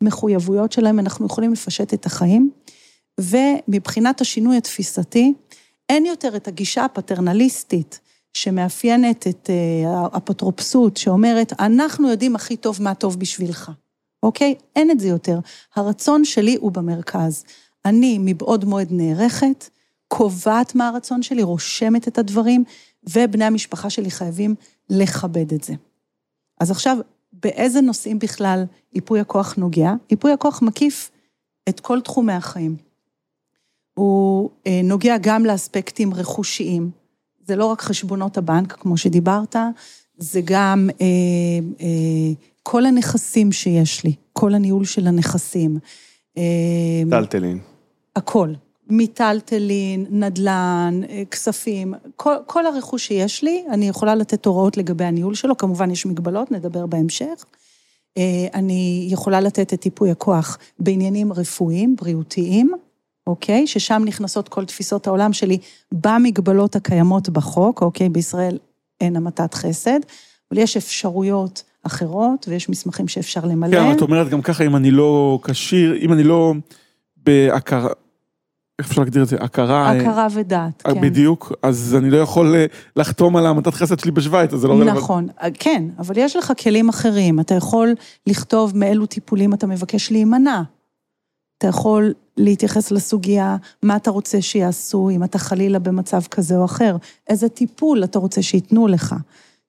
[0.00, 2.50] המחויבויות שלהם, אנחנו יכולים לפשט את החיים.
[3.20, 5.34] ומבחינת השינוי התפיסתי,
[5.88, 8.00] אין יותר את הגישה הפטרנליסטית
[8.34, 13.70] שמאפיינת את אה, האפוטרופסות, שאומרת, אנחנו יודעים הכי טוב מה טוב בשבילך,
[14.22, 14.54] אוקיי?
[14.76, 15.38] אין את זה יותר.
[15.76, 17.44] הרצון שלי הוא במרכז.
[17.84, 19.68] אני מבעוד מועד נערכת,
[20.08, 22.64] קובעת מה הרצון שלי, רושמת את הדברים,
[23.10, 24.54] ובני המשפחה שלי חייבים
[24.90, 25.74] לכבד את זה.
[26.60, 26.98] אז עכשיו,
[27.32, 29.92] באיזה נושאים בכלל ייפוי הכוח נוגע?
[30.10, 31.10] ייפוי הכוח מקיף
[31.68, 32.76] את כל תחומי החיים.
[33.94, 36.90] הוא אה, נוגע גם לאספקטים רכושיים.
[37.46, 39.56] זה לא רק חשבונות הבנק, כמו שדיברת,
[40.18, 41.06] זה גם אה,
[41.80, 42.32] אה,
[42.62, 45.78] כל הנכסים שיש לי, כל הניהול של הנכסים.
[46.38, 46.42] אה,
[47.10, 47.58] טלטלין.
[48.16, 48.52] הכל.
[48.88, 55.34] מיטלטלין, נדל"ן, אה, כספים, כל, כל הרכוש שיש לי, אני יכולה לתת הוראות לגבי הניהול
[55.34, 57.44] שלו, כמובן יש מגבלות, נדבר בהמשך.
[58.18, 62.72] אה, אני יכולה לתת את ייפוי הכוח בעניינים רפואיים, בריאותיים,
[63.26, 63.66] אוקיי?
[63.66, 65.58] ששם נכנסות כל תפיסות העולם שלי
[65.92, 68.08] במגבלות הקיימות בחוק, אוקיי?
[68.08, 68.58] בישראל
[69.00, 70.00] אין המתת חסד,
[70.50, 73.76] אבל יש אפשרויות אחרות ויש מסמכים שאפשר למלא.
[73.76, 76.52] כן, את אומרת גם ככה, אם אני לא כשיר, אם אני לא
[77.16, 77.90] בהכרה,
[78.78, 79.36] איך אפשר להגדיר את זה?
[79.40, 79.92] הכרה...
[79.92, 81.00] אה, הכרה ודעת, אה, כן.
[81.00, 82.66] בדיוק, אז אני לא יכול אה,
[82.96, 84.98] לחתום על המתת חסד שלי בשוויץ, אז זה לא רלוונטי.
[84.98, 87.40] נכון, כן, אבל יש לך כלים אחרים.
[87.40, 87.94] אתה יכול
[88.26, 90.62] לכתוב מאילו טיפולים אתה מבקש להימנע.
[91.58, 96.96] אתה יכול להתייחס לסוגיה, מה אתה רוצה שיעשו אם אתה חלילה במצב כזה או אחר,
[97.28, 99.14] איזה טיפול אתה רוצה שייתנו לך.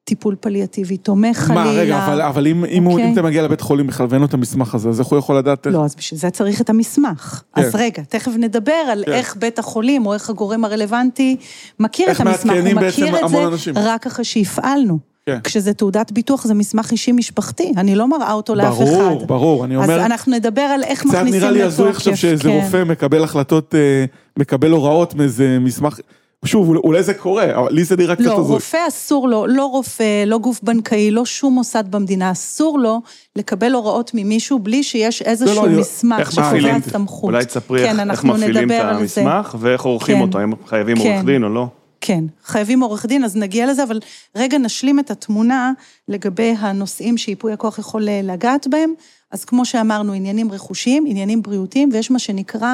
[0.10, 1.64] טיפול פליאטיבי תומך חלילה.
[1.64, 3.07] מה, רגע, אבל, אבל אם, אם, הוא, אוקיי.
[3.07, 5.38] אם אתה מגיע לבית חולים בכלל ואין לו את המסמך הזה, אז איך הוא יכול
[5.38, 5.68] לדעת...
[5.68, 7.41] לא, אז בשביל זה צריך את המסמך.
[7.55, 7.62] כן.
[7.62, 9.12] אז רגע, תכף נדבר על כן.
[9.12, 11.36] איך בית החולים או איך הגורם הרלוונטי
[11.80, 12.53] מכיר את המסמך.
[12.53, 13.74] הוא מכיר את זה אנשים.
[13.78, 14.99] רק אחרי שהפעלנו.
[15.26, 15.39] כן.
[15.43, 18.86] כשזה תעודת ביטוח זה מסמך אישי משפחתי, אני לא מראה אותו לאף אחד.
[18.86, 19.99] ברור, ברור, אני אומר...
[19.99, 21.41] אז אנחנו נדבר על איך קצת מכניסים לתוקף.
[21.41, 22.49] נראה לי הזוי עכשיו שאיזה כן.
[22.49, 24.05] רופא מקבל החלטות, אה,
[24.38, 25.99] מקבל הוראות מאיזה מסמך,
[26.46, 28.54] שוב, אולי- זה קורה, אבל לי זה נראה קצת לא, הזוי.
[28.56, 33.02] רופא אסור לו, לא רופא, לא גוף בנקאי, לא שום מוסד במדינה, אסור לו
[33.36, 37.24] לקבל הוראות ממישהו בלי שיש איזשהו לא, אני- מסמך שקובע סמכות.
[37.34, 38.76] אולי תספרי כן, איך איך מפעילים את.
[38.82, 40.22] המסמך ואיך עורכים כן.
[40.22, 41.12] אותו, האם חייבים כן.
[41.14, 41.68] עורך דין או לא.
[42.02, 44.00] כן, חייבים עורך דין, אז נגיע לזה, אבל
[44.36, 45.72] רגע נשלים את התמונה
[46.08, 48.94] לגבי הנושאים שייפוי הכוח יכול אה, לגעת בהם.
[49.32, 52.74] אז כמו שאמרנו, עניינים רכושיים, עניינים בריאותיים, ויש מה שנקרא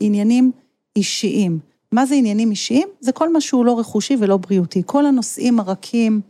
[0.00, 0.50] עניינים
[0.96, 1.58] אישיים.
[1.92, 2.88] מה זה עניינים אישיים?
[3.00, 4.82] זה כל מה שהוא לא רכושי ולא בריאותי.
[4.86, 6.20] כל הנושאים הרכים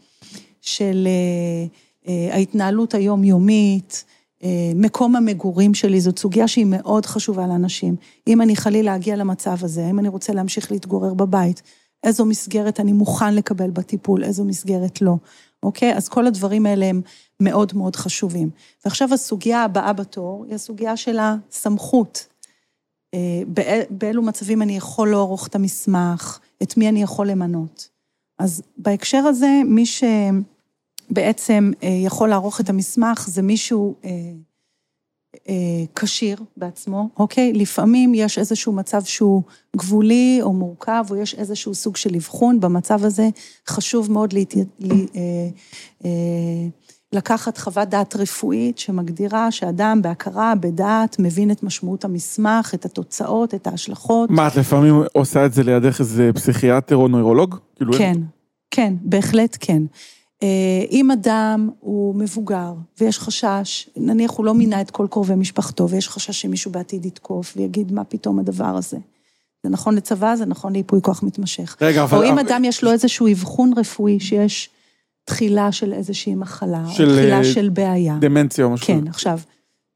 [0.60, 1.66] של אה,
[2.08, 4.04] אה, ההתנהלות היומיומית,
[4.44, 7.96] אה, מקום המגורים שלי, זאת סוגיה שהיא מאוד חשובה לאנשים.
[8.26, 11.62] אם אני חלילה אגיע למצב הזה, אם אני רוצה להמשיך להתגורר בבית,
[12.04, 15.14] איזו מסגרת אני מוכן לקבל בטיפול, איזו מסגרת לא,
[15.62, 15.96] אוקיי?
[15.96, 17.00] אז כל הדברים האלה הם
[17.40, 18.50] מאוד מאוד חשובים.
[18.84, 22.26] ועכשיו הסוגיה הבאה בתור היא הסוגיה של הסמכות.
[23.16, 27.88] אה, באילו מצבים אני יכול לערוך את המסמך, את מי אני יכול למנות.
[28.38, 34.10] אז בהקשר הזה, מי שבעצם אה, יכול לערוך את המסמך זה מישהו אה,
[35.94, 37.52] כשיר בעצמו, אוקיי?
[37.52, 39.42] לפעמים יש איזשהו מצב שהוא
[39.76, 43.28] גבולי או מורכב, או יש איזשהו סוג של אבחון, במצב הזה
[43.66, 44.54] חשוב מאוד להת...
[47.12, 53.66] לקחת חוות דעת רפואית שמגדירה שאדם בהכרה, בדעת, מבין את משמעות המסמך, את התוצאות, את
[53.66, 54.30] ההשלכות.
[54.30, 57.56] מה, את לפעמים עושה את זה לידך איזה פסיכיאטר או נוירולוג?
[57.76, 58.16] כאילו, כן,
[58.70, 59.82] כן, בהחלט כן.
[60.42, 65.88] אה, אם אדם הוא מבוגר ויש חשש, נניח הוא לא מינה את כל קרובי משפחתו
[65.88, 68.96] ויש חשש שמישהו בעתיד יתקוף ויגיד מה פתאום הדבר הזה.
[69.62, 71.76] זה נכון לצבא, זה נכון לייפוי כוח מתמשך.
[71.80, 72.18] רגע, אבל...
[72.18, 74.70] או אם אדם יש לו איזשהו אבחון רפואי שיש
[75.26, 78.16] תחילה של איזושהי מחלה, או של, תחילה אה, של בעיה.
[78.20, 78.86] דמנציה או משהו.
[78.86, 79.38] כן, עכשיו,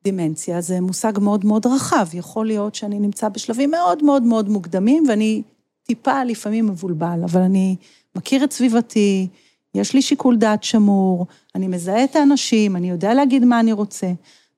[0.04, 2.06] דמנציה זה מושג מאוד מאוד רחב.
[2.14, 5.42] יכול להיות שאני נמצא בשלבים מאוד מאוד מאוד מוקדמים, ואני
[5.86, 7.76] טיפה לפעמים מבולבל, אבל אני
[8.16, 9.28] מכיר את סביבתי,
[9.74, 14.12] יש לי שיקול דעת שמור, אני מזהה את האנשים, אני יודע להגיד מה אני רוצה.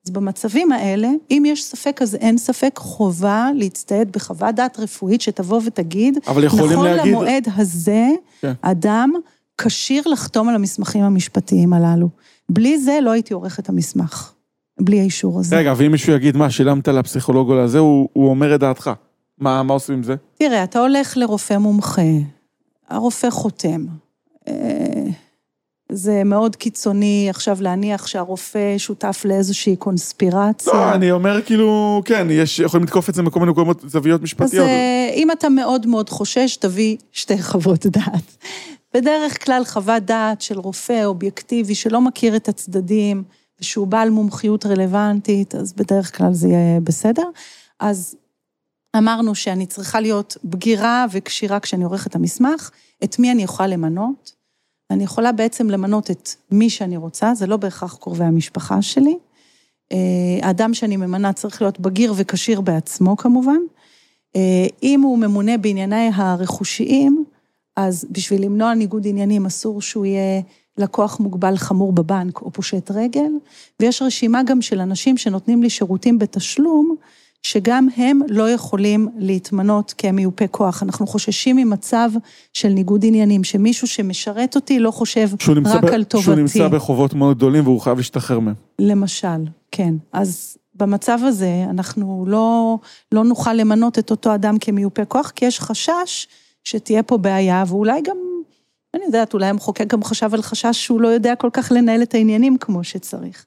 [0.05, 5.61] אז במצבים האלה, אם יש ספק, אז אין ספק, חובה להצטייד בחוות דעת רפואית שתבוא
[5.65, 7.13] ותגיד, אבל יכולים נכון להגיד...
[7.13, 8.07] למועד הזה,
[8.41, 8.53] כן.
[8.61, 9.13] אדם
[9.57, 12.09] כשיר לחתום על המסמכים המשפטיים הללו.
[12.49, 14.31] בלי זה לא הייתי עורך את המסמך,
[14.79, 15.57] בלי האישור הזה.
[15.57, 18.91] רגע, ואם מישהו יגיד, מה, שילמת לפסיכולוג או לזה, הוא, הוא אומר את דעתך.
[19.37, 20.15] מה, מה עושים עם זה?
[20.37, 22.01] תראה, אתה הולך לרופא מומחה,
[22.89, 23.85] הרופא חותם.
[24.47, 24.53] אה,
[25.91, 30.73] זה מאוד קיצוני עכשיו להניח שהרופא שותף לאיזושהי קונספירציה.
[30.73, 34.23] לא, אני אומר כאילו, כן, יש, יכולים לתקוף את זה מכל מיני מקומות, זוויות אז
[34.23, 34.67] משפטיות.
[34.67, 38.37] אה, אם אתה מאוד מאוד חושש, תביא שתי חוות דעת.
[38.93, 43.23] בדרך כלל חוות דעת של רופא אובייקטיבי שלא מכיר את הצדדים
[43.59, 47.29] ושהוא בעל מומחיות רלוונטית, אז בדרך כלל זה יהיה בסדר.
[47.79, 48.15] אז
[48.97, 52.71] אמרנו שאני צריכה להיות בגירה וכשירה כשאני עורכת את המסמך,
[53.03, 54.35] את מי אני יכולה למנות.
[54.91, 59.17] אני יכולה בעצם למנות את מי שאני רוצה, זה לא בהכרח קרובי המשפחה שלי.
[59.91, 59.97] אה,
[60.41, 63.59] האדם שאני ממנה צריך להיות בגיר וכשיר בעצמו כמובן.
[64.35, 67.25] אה, אם הוא ממונה בענייני הרכושיים,
[67.75, 70.41] אז בשביל למנוע ניגוד עניינים אסור שהוא יהיה
[70.77, 73.31] לקוח מוגבל חמור בבנק או פושט רגל,
[73.79, 76.95] ויש רשימה גם של אנשים שנותנים לי שירותים בתשלום,
[77.43, 80.83] שגם הם לא יכולים להתמנות כמיופה כוח.
[80.83, 82.09] אנחנו חוששים ממצב
[82.53, 85.29] של ניגוד עניינים, שמישהו שמשרת אותי לא חושב
[85.65, 86.25] רק ב, על טובתי.
[86.25, 88.55] שהוא נמצא בחובות מאוד גדולים והוא חייב להשתחרר מהם.
[88.79, 89.27] למשל,
[89.71, 89.93] כן.
[90.13, 92.77] אז במצב הזה אנחנו לא,
[93.11, 96.27] לא נוכל למנות את אותו אדם כמיופה כוח, כי יש חשש
[96.63, 98.17] שתהיה פה בעיה, ואולי גם,
[98.93, 102.13] אני יודעת, אולי המחוקק גם חשב על חשש שהוא לא יודע כל כך לנהל את
[102.13, 103.45] העניינים כמו שצריך,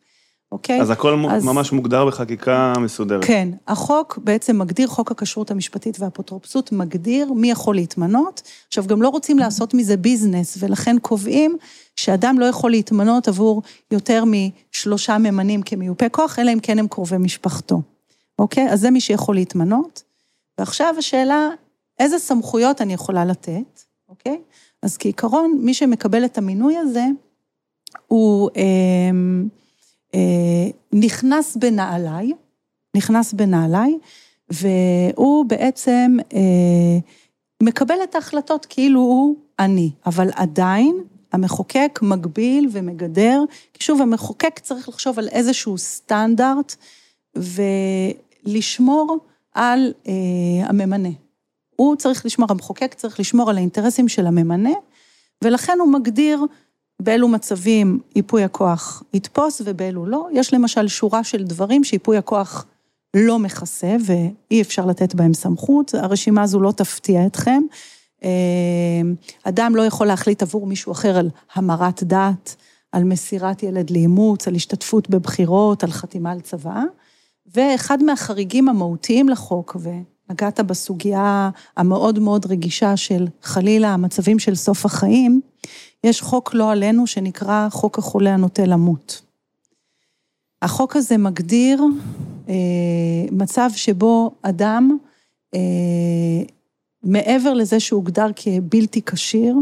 [0.53, 0.81] אוקיי?
[0.81, 3.25] אז הכל אז- ממש מוגדר בחקיקה מסודרת.
[3.25, 8.43] כן, החוק בעצם מגדיר, חוק הכשרות המשפטית והאפוטרופסות מגדיר מי יכול להתמנות.
[8.69, 11.57] עכשיו, גם לא רוצים לעשות מזה ביזנס, ולכן קובעים
[11.97, 17.19] שאדם לא יכול להתמנות עבור יותר משלושה ממנים כמיופה כוח, אלא אם כן הם קרובי
[17.19, 17.83] משפחתו.
[18.39, 18.71] אוקיי?
[18.71, 20.03] אז זה מי שיכול להתמנות.
[20.59, 21.49] ועכשיו השאלה,
[21.99, 24.41] איזה סמכויות אני יכולה לתת, אוקיי?
[24.83, 27.05] אז כעיקרון, מי שמקבל את המינוי הזה,
[28.07, 29.11] הוא אה,
[30.15, 32.33] אה, נכנס בנעליי,
[32.97, 33.99] נכנס בנעליי,
[34.51, 36.99] והוא בעצם אה,
[37.63, 43.45] מקבל את ההחלטות כאילו הוא אני, אבל עדיין המחוקק מגביל ומגדר,
[43.75, 46.77] כי שוב, המחוקק צריך לחשוב על איזשהו סטנדרט
[48.47, 49.19] ולשמור
[49.55, 50.13] על אה,
[50.69, 51.09] הממנה.
[51.77, 54.71] הוא צריך לשמור, המחוקק צריך לשמור על האינטרסים של הממנה,
[55.45, 56.45] ולכן הוא מגדיר
[57.03, 60.29] באילו מצבים ייפוי הכוח יתפוס ובאילו לא.
[60.33, 62.67] יש למשל שורה של דברים שיפוי הכוח
[63.17, 67.63] לא מכסה ואי אפשר לתת בהם סמכות, הרשימה הזו לא תפתיע אתכם.
[68.25, 68.31] אה,
[69.43, 72.57] אדם לא יכול להחליט עבור מישהו אחר על המרת דת,
[72.93, 76.85] על מסירת ילד לאימוץ, על השתתפות בבחירות, על חתימה על צוואה.
[77.55, 79.77] ואחד מהחריגים המהותיים לחוק,
[80.29, 85.41] ונגעת בסוגיה המאוד מאוד רגישה של חלילה המצבים של סוף החיים,
[86.05, 89.23] יש חוק לא עלינו שנקרא חוק החולה הנוטה למות.
[90.63, 91.83] החוק הזה מגדיר
[92.49, 92.55] אה,
[93.33, 94.97] מצב שבו אדם,
[95.55, 95.61] אה,
[97.03, 99.57] מעבר לזה שהוא הוגדר כבלתי כשיר,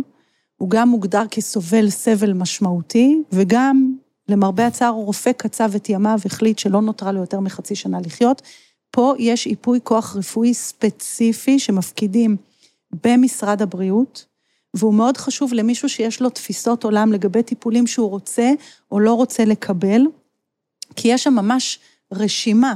[0.56, 3.96] הוא גם מוגדר כסובל סבל משמעותי, וגם,
[4.28, 8.42] למרבה הצער, רופא קצב את ימיו, החליט שלא נותרה לו יותר מחצי שנה לחיות.
[8.94, 12.36] פה יש ייפוי כוח רפואי ספציפי שמפקידים
[13.04, 14.26] במשרד הבריאות,
[14.74, 18.50] והוא מאוד חשוב למישהו שיש לו תפיסות עולם לגבי טיפולים שהוא רוצה
[18.92, 20.02] או לא רוצה לקבל,
[20.96, 21.78] כי יש שם ממש
[22.12, 22.74] רשימה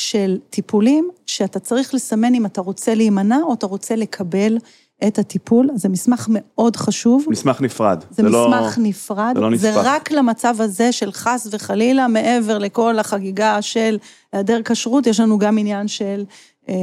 [0.00, 4.58] של טיפולים שאתה צריך לסמן אם אתה רוצה להימנע או אתה רוצה לקבל
[5.06, 5.70] את הטיפול.
[5.74, 7.24] זה מסמך מאוד חשוב.
[7.28, 8.04] מסמך נפרד.
[8.10, 9.32] זה, זה לא- מסמך לא, נפרד.
[9.34, 9.62] זה לא נספח.
[9.62, 13.98] זה רק למצב הזה של חס וחלילה, מעבר לכל החגיגה של
[14.32, 16.24] היעדר כשרות, יש לנו גם עניין של
[16.68, 16.74] אה,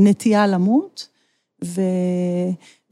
[0.00, 1.08] נטייה למות.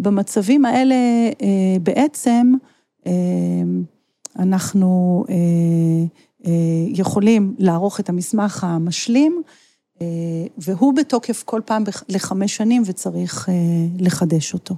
[0.01, 0.95] ובמצבים האלה
[1.43, 2.55] אה, בעצם
[3.07, 3.13] אה,
[4.39, 5.35] אנחנו אה,
[6.47, 6.53] אה,
[6.89, 9.43] יכולים לערוך את המסמך המשלים,
[10.59, 13.55] והוא בתוקף כל פעם לחמש שנים וצריך אה,
[13.99, 14.75] לחדש אותו.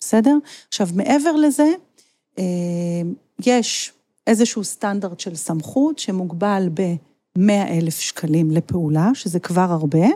[0.00, 0.36] בסדר?
[0.68, 1.72] עכשיו, מעבר לזה,
[3.46, 3.92] יש
[4.26, 10.06] איזשהו סטנדרט של סמכות שמוגבל ב-100 אלף שקלים לפעולה, שזה כבר הרבה.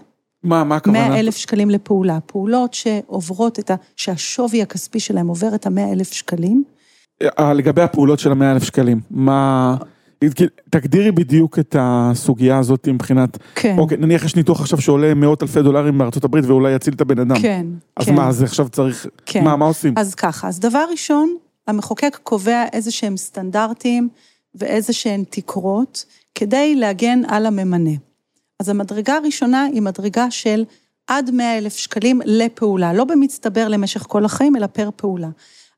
[0.42, 1.08] מה, מה הכוונה?
[1.08, 2.18] 100 אלף שקלים לפעולה.
[2.26, 3.74] פעולות שעוברות את ה...
[3.96, 6.64] שהשווי הכספי שלהם עובר את ה-100 אלף שקלים.
[7.54, 9.76] לגבי הפעולות של ה-100 אלף שקלים, מה...
[10.70, 13.78] תגדירי בדיוק את הסוגיה הזאת מבחינת, כן.
[13.78, 17.18] אוקיי, נניח יש ניתוח עכשיו שעולה מאות אלפי דולרים בארצות הברית ואולי יציל את הבן
[17.18, 17.38] אדם.
[17.40, 18.14] כן, אז כן.
[18.14, 19.44] מה, אז עכשיו צריך, כן.
[19.44, 19.94] מה, מה עושים?
[19.96, 21.36] אז ככה, אז דבר ראשון,
[21.66, 24.08] המחוקק קובע איזה שהם סטנדרטים
[24.54, 26.04] ואיזה שהן תקרות
[26.34, 27.90] כדי להגן על הממנה.
[28.60, 30.64] אז המדרגה הראשונה היא מדרגה של
[31.06, 35.28] עד 100 אלף שקלים לפעולה, לא במצטבר למשך כל החיים, אלא פר פעולה.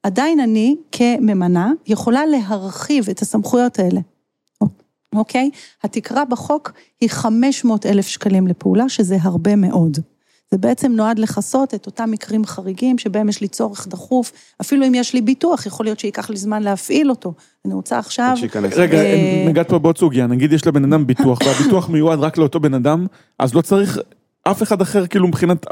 [0.03, 4.01] עדיין אני, כממנה, יכולה להרחיב את הסמכויות האלה.
[5.15, 5.51] אוקיי?
[5.85, 9.99] התקרה בחוק היא 500 אלף שקלים לפעולה, שזה הרבה מאוד.
[10.51, 14.95] זה בעצם נועד לכסות את אותם מקרים חריגים שבהם יש לי צורך דחוף, אפילו אם
[14.95, 17.35] יש לי ביטוח, יכול להיות שייקח לי זמן להפעיל אותו.
[17.65, 18.35] אני רוצה עכשיו...
[18.77, 22.61] רגע, אה, נגעת פה בעוד סוגיה, נגיד יש לבן אדם ביטוח, והביטוח מיועד רק לאותו
[22.61, 23.07] בן אדם,
[23.39, 23.99] אז לא צריך
[24.43, 25.67] אף אחד אחר, כאילו מבחינת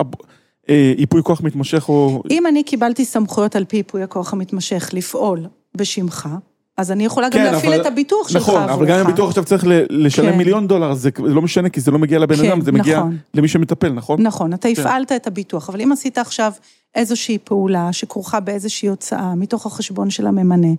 [0.68, 2.22] אה, ייפוי כוח מתמשך או...
[2.30, 6.28] אם אני קיבלתי סמכויות על פי ייפוי הכוח המתמשך לפעול בשמך,
[6.76, 9.28] אז אני יכולה גם כן, להפעיל אבל, את הביטוח שלך נכון, אבל גם אם הביטוח
[9.28, 10.38] עכשיו צריך לשלם כן.
[10.38, 12.80] מיליון דולר, זה לא משנה, כי זה לא מגיע לבן כן, אדם, זה נכון.
[12.80, 13.02] מגיע
[13.34, 14.22] למי שמטפל, נכון?
[14.22, 14.80] נכון, אתה כן.
[14.80, 16.52] הפעלת את הביטוח, אבל אם עשית עכשיו
[16.94, 20.72] איזושהי פעולה שכרוכה באיזושהי הוצאה מתוך החשבון של הממנה,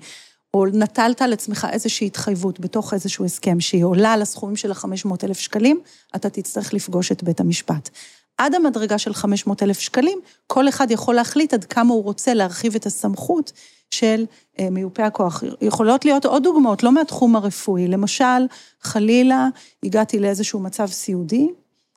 [0.54, 5.10] או נטלת על עצמך איזושהי התחייבות בתוך איזשהו הסכם שהיא עולה על הסכומים של ה-500
[5.24, 5.80] אלף שקלים,
[6.16, 7.90] אתה תצטרך לפגוש את בית המשפט.
[8.38, 12.76] עד המדרגה של 500 אלף שקלים, כל אחד יכול להחליט עד כמה הוא רוצה להרחיב
[12.76, 13.52] את הסמכות
[13.92, 14.26] של
[14.60, 15.44] אה, מיופי הכוח.
[15.62, 17.88] יכולות להיות עוד דוגמאות, לא מהתחום הרפואי.
[17.88, 18.46] למשל,
[18.82, 19.48] חלילה,
[19.84, 21.48] הגעתי לאיזשהו מצב סיעודי,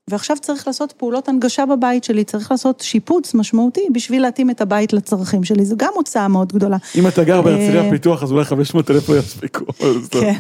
[0.09, 4.93] ועכשיו צריך לעשות פעולות הנגשה בבית שלי, צריך לעשות שיפוץ משמעותי בשביל להתאים את הבית
[4.93, 6.77] לצרכים שלי, זו גם הוצאה מאוד גדולה.
[6.99, 9.65] אם אתה גר בהרצליה אה, פיתוח, אז אולי 500 אלף לא יספיקו.
[10.11, 10.39] כן,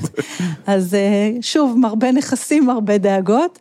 [0.66, 3.58] אז אה, שוב, מרבה נכסים, מרבה דאגות.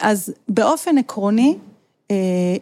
[0.00, 1.56] אז באופן עקרוני,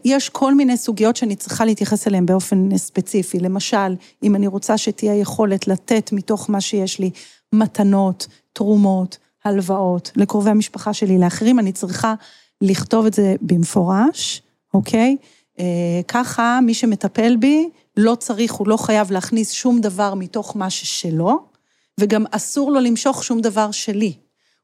[0.05, 3.39] יש כל מיני סוגיות שאני צריכה להתייחס אליהן באופן ספציפי.
[3.39, 7.11] למשל, אם אני רוצה שתהיה יכולת לתת מתוך מה שיש לי
[7.53, 12.15] מתנות, תרומות, הלוואות לקרובי המשפחה שלי, לאחרים, אני צריכה
[12.61, 14.43] לכתוב את זה במפורש,
[14.75, 15.17] אוקיי?
[15.59, 20.71] אה, ככה מי שמטפל בי לא צריך, הוא לא חייב להכניס שום דבר מתוך מה
[20.71, 21.39] ששלו,
[22.01, 24.13] וגם אסור לו למשוך שום דבר שלי.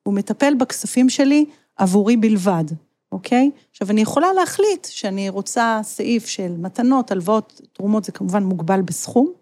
[0.02, 1.44] הוא מטפל בכספים שלי
[1.76, 2.64] עבורי בלבד.
[3.12, 3.50] אוקיי?
[3.70, 9.32] עכשיו, אני יכולה להחליט שאני רוצה סעיף של מתנות, הלוואות, תרומות, זה כמובן מוגבל בסכום,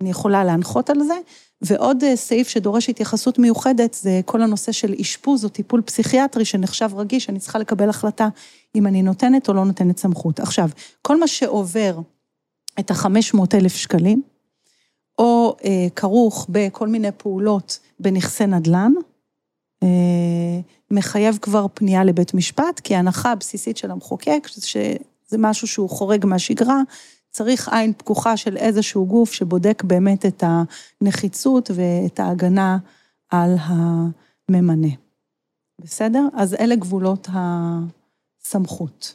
[0.00, 1.14] אני יכולה להנחות על זה,
[1.62, 6.90] ועוד אה, סעיף שדורש התייחסות מיוחדת, זה כל הנושא של אשפוז או טיפול פסיכיאטרי שנחשב
[6.96, 8.28] רגיש, אני צריכה לקבל החלטה
[8.74, 10.40] אם אני נותנת או לא נותנת סמכות.
[10.40, 10.68] עכשיו,
[11.02, 11.98] כל מה שעובר
[12.80, 14.22] את ה-500 אלף שקלים,
[15.18, 18.92] או אה, כרוך בכל מיני פעולות בנכסי נדל"ן,
[19.82, 20.60] אה,
[20.92, 26.80] מחייב כבר פנייה לבית משפט, כי ההנחה הבסיסית של המחוקק, שזה משהו שהוא חורג מהשגרה,
[27.30, 30.44] צריך עין פקוחה של איזשהו גוף שבודק באמת את
[31.00, 32.78] הנחיצות ואת ההגנה
[33.30, 34.88] על הממנה.
[35.78, 36.26] בסדר?
[36.34, 39.14] אז אלה גבולות הסמכות.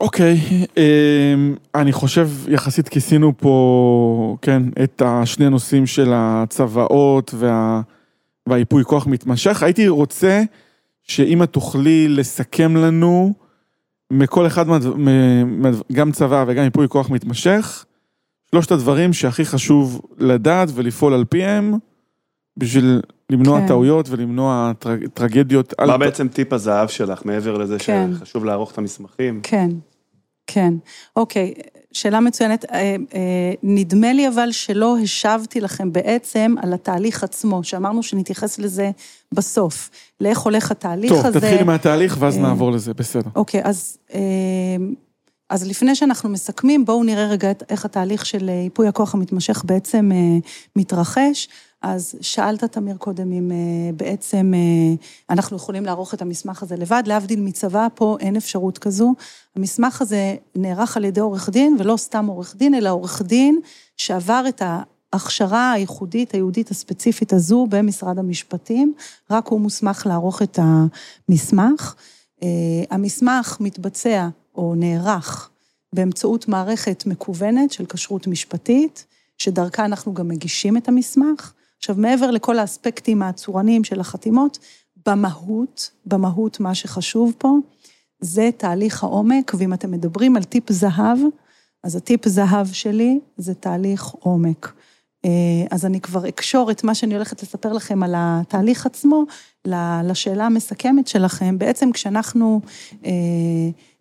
[0.00, 0.36] אוקיי,
[0.76, 7.80] אמ, אני חושב יחסית כיסינו פה, כן, את השני הנושאים של הצוואות וה...
[8.48, 9.62] והייפוי כוח מתמשך.
[9.62, 10.42] הייתי רוצה
[11.02, 13.34] שאם את תוכלי לסכם לנו
[14.10, 14.78] מכל אחד, מה,
[15.92, 17.84] גם צבא וגם ייפוי כוח מתמשך,
[18.50, 21.74] שלושת הדברים שהכי חשוב לדעת ולפעול על פיהם,
[22.56, 23.66] בשביל למנוע כן.
[23.66, 25.74] טעויות ולמנוע טרג, טרגדיות.
[25.80, 26.00] מה על...
[26.00, 28.10] בעצם טיפ הזהב שלך, מעבר לזה כן.
[28.14, 29.40] שחשוב לערוך את המסמכים?
[29.42, 29.68] כן,
[30.46, 30.74] כן.
[31.16, 31.54] אוקיי,
[31.92, 32.64] שאלה מצוינת.
[32.64, 32.78] אה,
[33.14, 38.90] אה, נדמה לי אבל שלא השבתי לכם בעצם על התהליך עצמו, שאמרנו שנתייחס לזה
[39.32, 39.90] בסוף.
[40.20, 41.32] לאיך הולך התהליך טוב, הזה.
[41.32, 43.30] טוב, תתחילי מהתהליך ואז אה, נעבור לזה, בסדר.
[43.36, 43.98] אוקיי, אז...
[45.50, 50.10] אז לפני שאנחנו מסכמים, בואו נראה רגע איך התהליך של ייפוי הכוח המתמשך בעצם
[50.76, 51.48] מתרחש.
[51.82, 53.52] אז שאלת, תמיר, קודם אם
[53.96, 54.52] בעצם
[55.30, 59.14] אנחנו יכולים לערוך את המסמך הזה לבד, להבדיל מצבא, פה אין אפשרות כזו.
[59.56, 63.60] המסמך הזה נערך על ידי עורך דין, ולא סתם עורך דין, אלא עורך דין
[63.96, 64.62] שעבר את
[65.12, 68.94] ההכשרה הייחודית, היהודית הספציפית הזו במשרד המשפטים,
[69.30, 71.94] רק הוא מוסמך לערוך את המסמך.
[72.90, 75.50] המסמך מתבצע או נערך
[75.92, 79.04] באמצעות מערכת מקוונת של כשרות משפטית,
[79.38, 81.52] שדרכה אנחנו גם מגישים את המסמך.
[81.80, 84.58] עכשיו, מעבר לכל האספקטים הצורניים של החתימות,
[85.06, 87.56] במהות, במהות מה שחשוב פה,
[88.20, 91.18] זה תהליך העומק, ואם אתם מדברים על טיפ זהב,
[91.84, 94.72] אז הטיפ זהב שלי זה תהליך עומק.
[95.24, 95.30] אה,
[95.70, 99.24] אז אני כבר אקשור את מה שאני הולכת לספר לכם על התהליך עצמו,
[100.04, 101.58] לשאלה המסכמת שלכם.
[101.58, 102.60] בעצם כשאנחנו
[103.04, 103.10] אה,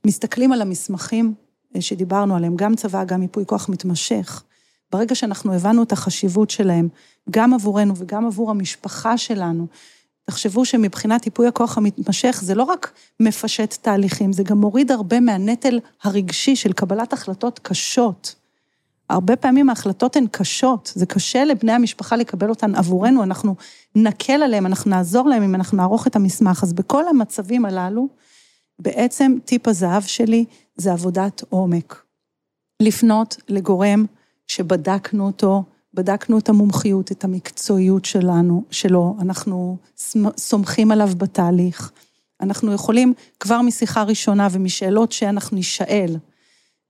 [0.05, 1.33] מסתכלים על המסמכים
[1.75, 4.43] אה, שדיברנו עליהם, גם צבא, גם ייפוי כוח מתמשך,
[4.91, 6.87] ברגע שאנחנו הבנו את החשיבות שלהם,
[7.29, 9.67] גם עבורנו וגם עבור המשפחה שלנו,
[10.25, 15.79] תחשבו שמבחינת ייפוי הכוח המתמשך, זה לא רק מפשט תהליכים, זה גם מוריד הרבה מהנטל
[16.03, 18.35] הרגשי של קבלת החלטות קשות.
[19.09, 23.55] הרבה פעמים ההחלטות הן קשות, זה קשה לבני המשפחה לקבל אותן עבורנו, אנחנו
[23.95, 26.63] נקל עליהם, אנחנו נעזור להם אם אנחנו נערוך את המסמך.
[26.63, 28.07] אז בכל המצבים הללו,
[28.79, 32.03] בעצם טיפ הזהב שלי זה עבודת עומק.
[32.79, 34.05] לפנות לגורם
[34.49, 39.77] שבדקנו אותו, בדקנו את המומחיות, את המקצועיות שלנו, שלו, אנחנו
[40.37, 41.91] סומכים עליו בתהליך.
[42.41, 46.17] אנחנו יכולים כבר משיחה ראשונה ומשאלות שאנחנו נישאל,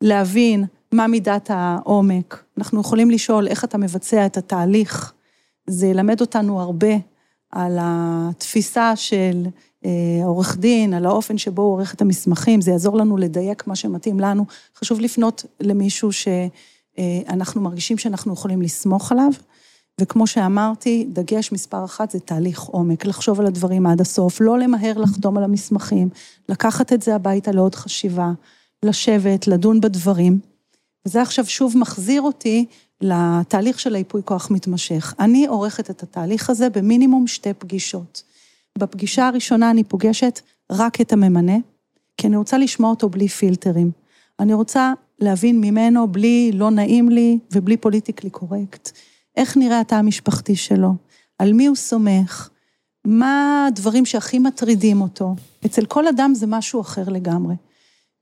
[0.01, 2.43] להבין מה מידת העומק.
[2.57, 5.13] אנחנו יכולים לשאול איך אתה מבצע את התהליך.
[5.67, 6.95] זה ילמד אותנו הרבה
[7.51, 9.45] על התפיסה של
[9.85, 13.75] אה, עורך דין, על האופן שבו הוא עורך את המסמכים, זה יעזור לנו לדייק מה
[13.75, 14.45] שמתאים לנו.
[14.75, 16.27] חשוב לפנות למישהו ש...
[16.99, 19.31] אה, אנחנו מרגישים שאנחנו יכולים לסמוך עליו,
[20.01, 24.97] וכמו שאמרתי, דגש מספר אחת זה תהליך עומק, לחשוב על הדברים עד הסוף, לא למהר
[24.97, 26.09] לחתום על המסמכים,
[26.49, 28.31] לקחת את זה הביתה לעוד חשיבה,
[28.85, 30.39] לשבת, לדון בדברים.
[31.05, 32.65] וזה עכשיו שוב מחזיר אותי
[33.01, 35.13] לתהליך של היפוי כוח מתמשך.
[35.19, 38.23] אני עורכת את התהליך הזה במינימום שתי פגישות.
[38.77, 40.39] בפגישה הראשונה אני פוגשת
[40.71, 41.57] רק את הממנה,
[42.17, 43.91] כי אני רוצה לשמוע אותו בלי פילטרים.
[44.39, 48.91] אני רוצה להבין ממנו בלי לא נעים לי ובלי פוליטיקלי קורקט,
[49.37, 50.93] איך נראה התא המשפחתי שלו,
[51.39, 52.49] על מי הוא סומך,
[53.05, 55.35] מה הדברים שהכי מטרידים אותו.
[55.65, 57.55] אצל כל אדם זה משהו אחר לגמרי.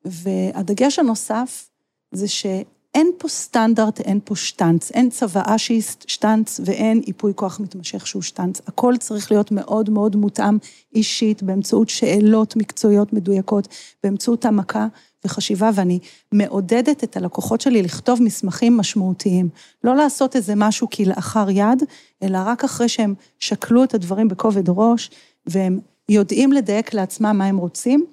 [0.06, 1.70] והדגש הנוסף
[2.12, 8.08] זה שאין פה סטנדרט, אין פה שטנץ, אין צוואה שהיא שטנץ ואין איפוי כוח מתמשך
[8.08, 8.62] שהוא שטנץ.
[8.68, 10.58] הכל צריך להיות מאוד מאוד מותאם
[10.95, 13.68] אישית, באמצעות שאלות מקצועיות מדויקות,
[14.04, 14.88] באמצעות העמקה
[15.28, 16.00] וחשיבה, ואני
[16.32, 19.50] מעודדת את הלקוחות שלי לכתוב מסמכים משמעותיים.
[19.84, 21.84] לא לעשות איזה משהו כלאחר יד,
[22.24, 25.10] אלא רק אחרי שהם שקלו את הדברים בכובד ראש,
[25.46, 28.06] והם יודעים לדייק לעצמם מה הם רוצים,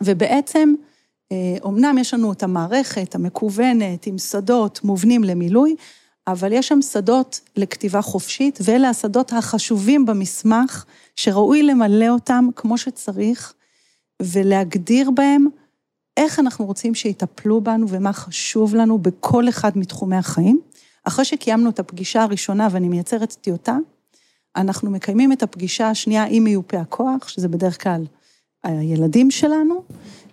[0.00, 0.74] ובעצם,
[1.62, 5.76] אומנם אה, יש לנו את המערכת המקוונת עם שדות מובנים למילוי,
[6.26, 10.84] אבל יש שם שדות לכתיבה חופשית, ואלה השדות החשובים במסמך,
[11.16, 13.54] שראוי למלא אותם כמו שצריך,
[14.22, 15.46] ולהגדיר בהם
[16.18, 20.60] איך אנחנו רוצים שיטפלו בנו ומה חשוב לנו בכל אחד מתחומי החיים.
[21.04, 23.76] אחרי שקיימנו את הפגישה הראשונה ואני מייצרת טיוטה,
[24.56, 28.04] אנחנו מקיימים את הפגישה השנייה עם מיופה הכוח, שזה בדרך כלל
[28.64, 29.82] הילדים שלנו,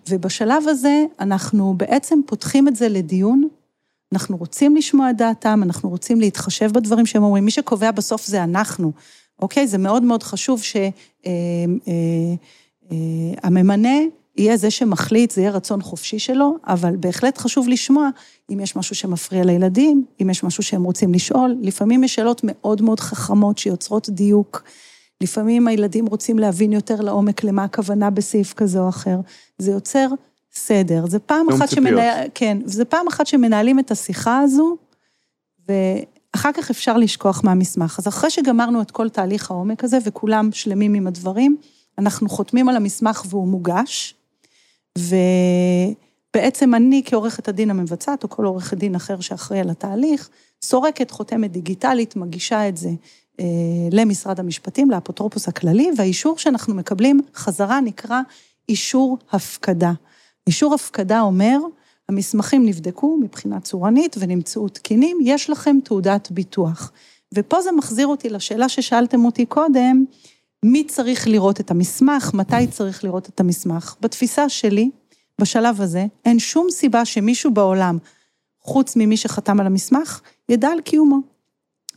[0.09, 3.47] ובשלב הזה אנחנו בעצם פותחים את זה לדיון,
[4.13, 8.43] אנחנו רוצים לשמוע את דעתם, אנחנו רוצים להתחשב בדברים שהם אומרים, מי שקובע בסוף זה
[8.43, 8.91] אנחנו,
[9.41, 9.67] אוקיי?
[9.67, 10.89] זה מאוד מאוד חשוב שהממנה
[13.89, 18.09] אה, אה, יהיה זה שמחליט, זה יהיה רצון חופשי שלו, אבל בהחלט חשוב לשמוע
[18.51, 21.55] אם יש משהו שמפריע לילדים, אם יש משהו שהם רוצים לשאול.
[21.61, 24.63] לפעמים יש שאלות מאוד מאוד חכמות שיוצרות דיוק.
[25.21, 29.17] לפעמים הילדים רוצים להבין יותר לעומק למה הכוונה בסעיף כזה או אחר.
[29.57, 30.07] זה יוצר
[30.53, 31.05] סדר.
[31.07, 32.27] זה פעם אחת שמנהל...
[32.33, 34.77] כן, זה פעם אחת שמנהלים את השיחה הזו,
[35.67, 37.99] ואחר כך אפשר לשכוח מהמסמך.
[37.99, 41.57] אז אחרי שגמרנו את כל תהליך העומק הזה, וכולם שלמים עם הדברים,
[41.97, 44.15] אנחנו חותמים על המסמך והוא מוגש,
[44.97, 50.29] ובעצם אני כעורכת הדין המבצעת, או כל עורכת דין אחר שאחראי על התהליך,
[50.61, 52.89] סורקת חותמת דיגיטלית, מגישה את זה
[53.39, 53.45] אה,
[53.91, 58.21] למשרד המשפטים, לאפוטרופוס הכללי, והאישור שאנחנו מקבלים חזרה נקרא
[58.69, 59.91] אישור הפקדה.
[60.47, 61.57] אישור הפקדה אומר,
[62.09, 66.91] המסמכים נבדקו מבחינה צורנית ונמצאו תקינים, יש לכם תעודת ביטוח.
[67.33, 70.05] ופה זה מחזיר אותי לשאלה ששאלתם אותי קודם,
[70.63, 73.95] מי צריך לראות את המסמך, מתי צריך לראות את המסמך.
[74.01, 74.89] בתפיסה שלי,
[75.41, 77.97] בשלב הזה, אין שום סיבה שמישהו בעולם,
[78.61, 81.19] חוץ ממי שחתם על המסמך, ידע על קיומו.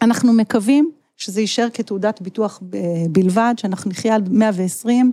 [0.02, 2.78] אנחנו מקווים שזה יישאר כתעודת ביטוח אה,
[3.10, 5.12] בלבד, שאנחנו נחיה על 120,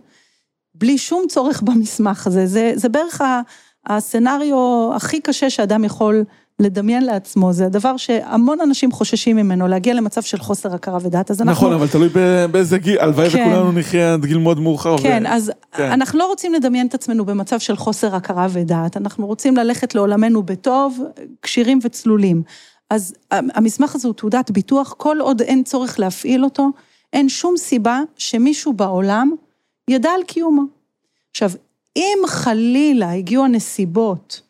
[0.75, 2.47] בלי שום צורך במסמך הזה.
[2.47, 3.21] זה, זה בערך
[3.85, 6.23] הסצנריו הכי קשה שאדם יכול
[6.59, 11.41] לדמיין לעצמו, זה הדבר שהמון אנשים חוששים ממנו, להגיע למצב של חוסר הכרה ודעת, אז
[11.41, 11.67] אנחנו...
[11.67, 12.09] נכון, אבל תלוי
[12.51, 13.41] באיזה גיל, הלוואי כן.
[13.41, 14.97] וכולנו נחיה עד גיל מאוד מאוחר.
[14.97, 15.29] כן, ו...
[15.29, 15.91] אז כן.
[15.91, 20.43] אנחנו לא רוצים לדמיין את עצמנו במצב של חוסר הכרה ודעת, אנחנו רוצים ללכת לעולמנו
[20.43, 20.99] בטוב,
[21.41, 22.43] כשירים וצלולים.
[22.89, 26.69] אז המסמך הזה הוא תעודת ביטוח, כל עוד אין צורך להפעיל אותו,
[27.13, 29.31] אין שום סיבה שמישהו בעולם
[29.89, 30.63] ידע על קיומו.
[31.31, 31.51] עכשיו,
[31.95, 34.41] אם חלילה הגיעו הנסיבות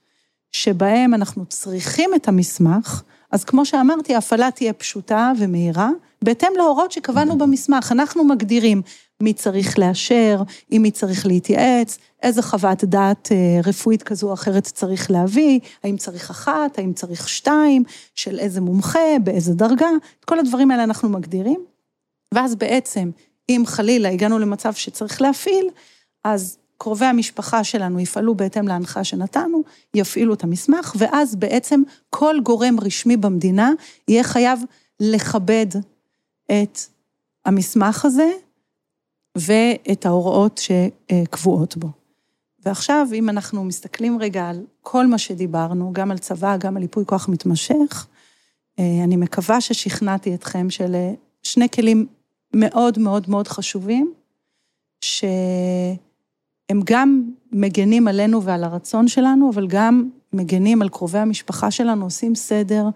[0.56, 5.90] שבהם אנחנו צריכים את המסמך, אז כמו שאמרתי, ההפעלה תהיה פשוטה ומהירה,
[6.22, 7.92] בהתאם להוראות שקבענו במסמך.
[7.92, 8.82] אנחנו מגדירים
[9.22, 14.64] מי צריך לאשר, עם מי צריך להתייעץ, איזה חוות דעת אה, רפואית כזו או אחרת
[14.64, 17.84] צריך להביא, האם צריך אחת, האם צריך שתיים,
[18.16, 19.90] של איזה מומחה, באיזה דרגה,
[20.20, 21.66] את כל הדברים האלה אנחנו מגדירים.
[22.34, 23.12] ואז בעצם,
[23.50, 25.68] אם חלילה הגענו למצב שצריך להפעיל,
[26.24, 29.64] אז קרובי המשפחה שלנו יפעלו בהתאם להנחה שנתנו,
[29.94, 33.72] יפעילו את המסמך, ואז בעצם כל גורם רשמי במדינה
[34.08, 34.60] יהיה חייב
[35.00, 35.66] לכבד
[36.52, 36.80] את
[37.46, 38.32] המסמך הזה
[39.38, 41.88] ואת ההוראות שקבועות בו.
[42.66, 47.06] ועכשיו, אם אנחנו מסתכלים רגע על כל מה שדיברנו, גם על צבא, גם על ייפוי
[47.06, 48.08] כוח מתמשך,
[48.80, 51.14] אה, אני מקווה ששכנעתי אתכם שאלה
[51.44, 52.08] שני כלים
[52.54, 54.14] מאוד מאוד מאוד חשובים,
[55.02, 55.24] ש...
[56.70, 62.36] הם גם מגנים עלינו ועל הרצון שלנו, אבל גם מגנים על קרובי המשפחה שלנו, עושים
[62.36, 62.90] סדר,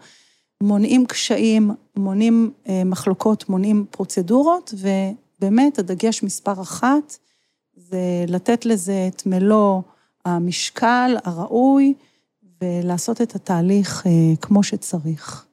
[0.64, 7.18] מונעים קשיים, מונעים אה, מחלוקות, מונעים פרוצדורות, ובאמת הדגש מספר אחת
[7.76, 9.82] זה לתת לזה את מלוא
[10.26, 11.94] המשקל הראוי,
[12.62, 15.46] ולעשות את התהליך אה, כמו שצריך.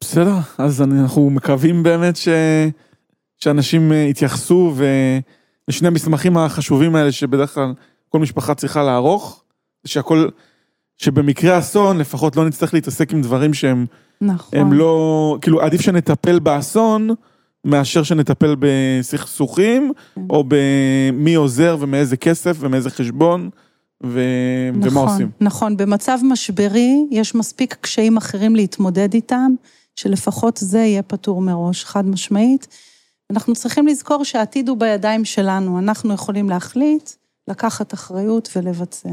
[0.00, 2.28] בסדר, אז אנחנו מקווים באמת ש...
[3.38, 4.84] שאנשים אה, יתייחסו ו...
[5.68, 7.74] לשני המסמכים החשובים האלה שבדרך כלל
[8.08, 9.44] כל משפחה צריכה לערוך,
[9.84, 10.28] שהכל,
[10.96, 13.86] שבמקרה אסון לפחות לא נצטרך להתעסק עם דברים שהם,
[14.20, 17.10] נכון, הם לא, כאילו עדיף שנטפל באסון
[17.64, 19.92] מאשר שנטפל בסכסוכים.
[20.30, 23.50] או במי עוזר ומאיזה כסף ומאיזה חשבון.
[24.04, 24.20] ו...
[24.74, 25.30] נכון, ומה עושים.
[25.40, 29.54] נכון, במצב משברי יש מספיק קשיים אחרים להתמודד איתם,
[29.96, 32.68] שלפחות זה יהיה פתור מראש, חד משמעית.
[33.32, 37.10] אנחנו צריכים לזכור שהעתיד הוא בידיים שלנו, אנחנו יכולים להחליט,
[37.48, 39.08] לקחת אחריות ולבצע.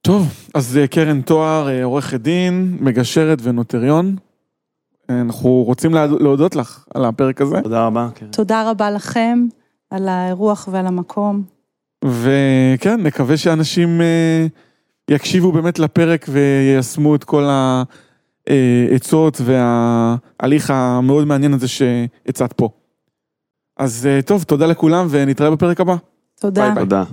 [0.00, 4.16] טוב, אז אה, קרן תואר, אה, עורכת דין, מגשרת ונוטריון.
[5.10, 7.60] אה, אנחנו רוצים להודות לך על הפרק הזה.
[7.62, 8.08] תודה רבה.
[8.14, 8.30] קרן.
[8.30, 9.46] תודה רבה לכם
[9.90, 11.42] על האירוח ועל המקום.
[12.04, 14.00] וכן, נקווה שאנשים
[15.10, 17.82] יקשיבו באמת לפרק ויישמו את כל ה...
[18.90, 22.68] העצות וההליך המאוד מעניין הזה שהצעת פה.
[23.76, 25.96] אז טוב, תודה לכולם ונתראה בפרק הבא.
[26.40, 26.62] תודה.
[26.62, 26.84] ביי ביי.
[26.84, 27.04] תודה.